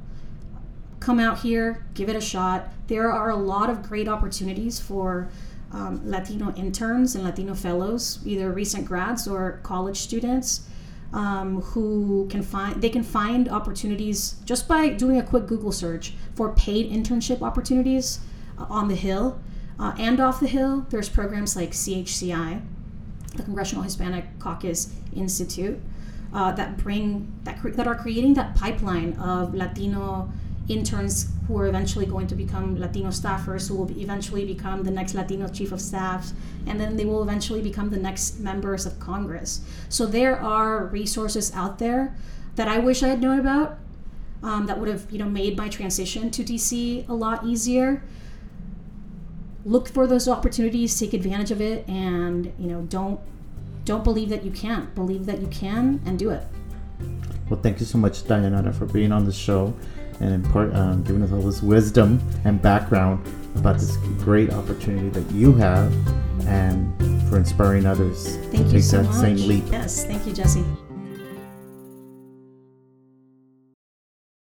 Come 1.01 1.19
out 1.19 1.41
here 1.41 1.85
give 1.95 2.09
it 2.09 2.17
a 2.17 2.21
shot. 2.21 2.69
There 2.87 3.11
are 3.11 3.31
a 3.31 3.37
lot 3.37 3.71
of 3.71 3.83
great 3.83 4.09
opportunities 4.09 4.79
for 4.81 5.29
um, 5.73 6.01
latino 6.05 6.53
interns 6.55 7.15
and 7.15 7.25
latino 7.25 7.55
fellows 7.55 8.19
either 8.25 8.51
recent 8.51 8.85
grads 8.87 9.29
or 9.29 9.61
college 9.63 9.99
students 9.99 10.69
um, 11.13 11.61
who 11.61 12.29
can 12.31 12.43
find 12.43 12.81
they 12.81 12.89
can 12.89 13.03
find 13.03 13.49
opportunities 13.49 14.37
just 14.45 14.69
by 14.69 14.89
doing 14.89 15.19
a 15.19 15.23
quick 15.23 15.47
Google 15.47 15.73
search 15.73 16.13
for 16.35 16.53
paid 16.55 16.91
internship 16.91 17.43
opportunities 17.43 18.21
uh, 18.59 18.67
on 18.69 18.89
the 18.89 18.95
Hill 18.95 19.41
uh, 19.79 19.95
and 19.99 20.21
off 20.21 20.41
the 20.41 20.47
Hill. 20.47 20.87
There's 20.91 21.09
programs 21.09 21.57
like 21.57 21.71
CHCI, 21.71 22.63
the 23.37 23.43
Congressional 23.43 23.83
Hispanic 23.83 24.39
Caucus 24.39 24.95
Institute, 25.15 25.81
uh, 26.33 26.53
that 26.53 26.77
bring 26.77 27.33
that 27.45 27.61
cre- 27.61 27.71
that 27.71 27.87
are 27.87 27.97
creating 27.97 28.35
that 28.35 28.55
pipeline 28.55 29.15
of 29.15 29.55
Latino 29.55 30.31
interns 30.71 31.31
who 31.47 31.59
are 31.59 31.67
eventually 31.67 32.07
going 32.07 32.27
to 32.29 32.35
become 32.35 32.79
Latino 32.79 33.09
staffers, 33.09 33.69
who 33.69 33.75
will 33.75 33.91
eventually 33.99 34.45
become 34.45 34.85
the 34.85 34.91
next 34.91 35.15
Latino 35.15 35.49
chief 35.49 35.73
of 35.73 35.81
staff, 35.81 36.31
and 36.67 36.81
then 36.81 36.97
they 36.97 37.05
will 37.05 37.23
eventually 37.23 37.61
become 37.61 37.91
the 37.91 37.99
next 37.99 38.39
members 38.39 38.87
of 38.87 38.99
Congress. 39.01 39.61
So 39.89 40.07
there 40.07 40.41
are 40.41 40.87
resources 40.87 41.53
out 41.55 41.79
there 41.79 42.15
that 42.55 42.69
I 42.69 42.79
wish 42.79 43.03
I 43.03 43.09
had 43.09 43.21
known 43.21 43.41
about 43.41 43.79
um, 44.43 44.67
that 44.67 44.79
would 44.79 44.89
have 44.89 45.11
you 45.11 45.19
know 45.19 45.29
made 45.29 45.57
my 45.57 45.69
transition 45.69 46.31
to 46.31 46.45
DC 46.45 47.09
a 47.09 47.15
lot 47.15 47.45
easier. 47.45 48.03
Look 49.65 49.89
for 49.89 50.07
those 50.07 50.29
opportunities, 50.29 50.99
take 50.99 51.13
advantage 51.13 51.51
of 51.51 51.61
it, 51.61 51.87
and 51.89 52.53
you 52.59 52.69
know 52.69 52.83
don't 52.83 53.21
don't 53.85 54.05
believe 54.05 54.29
that 54.29 54.45
you 54.45 54.51
can't. 54.51 54.95
Believe 54.95 55.27
that 55.27 55.41
you 55.41 55.49
can 55.49 56.01
and 56.07 56.19
do 56.19 56.31
it. 56.31 56.47
Well, 57.49 57.61
thank 57.61 57.81
you 57.81 57.87
so 57.87 57.99
much, 57.99 58.27
Diana, 58.29 58.73
for 58.73 58.87
being 58.87 59.11
on 59.11 59.25
the 59.25 59.33
show 59.33 59.75
and 60.21 60.33
impart, 60.33 60.75
um, 60.75 61.03
giving 61.03 61.23
us 61.23 61.33
all 61.33 61.41
this 61.41 61.63
wisdom 61.63 62.21
and 62.45 62.61
background 62.61 63.27
about 63.57 63.79
this 63.79 63.97
great 64.23 64.53
opportunity 64.53 65.09
that 65.09 65.29
you 65.33 65.53
have 65.55 65.93
and 66.47 66.93
for 67.29 67.37
inspiring 67.37 67.87
others 67.87 68.37
thank 68.37 68.67
to 68.67 68.73
take 68.73 68.83
so 68.83 68.99
that 68.99 69.05
much. 69.05 69.15
same 69.17 69.37
leap. 69.49 69.65
Yes, 69.71 70.05
thank 70.05 70.27
you, 70.27 70.33
Jesse. 70.33 70.65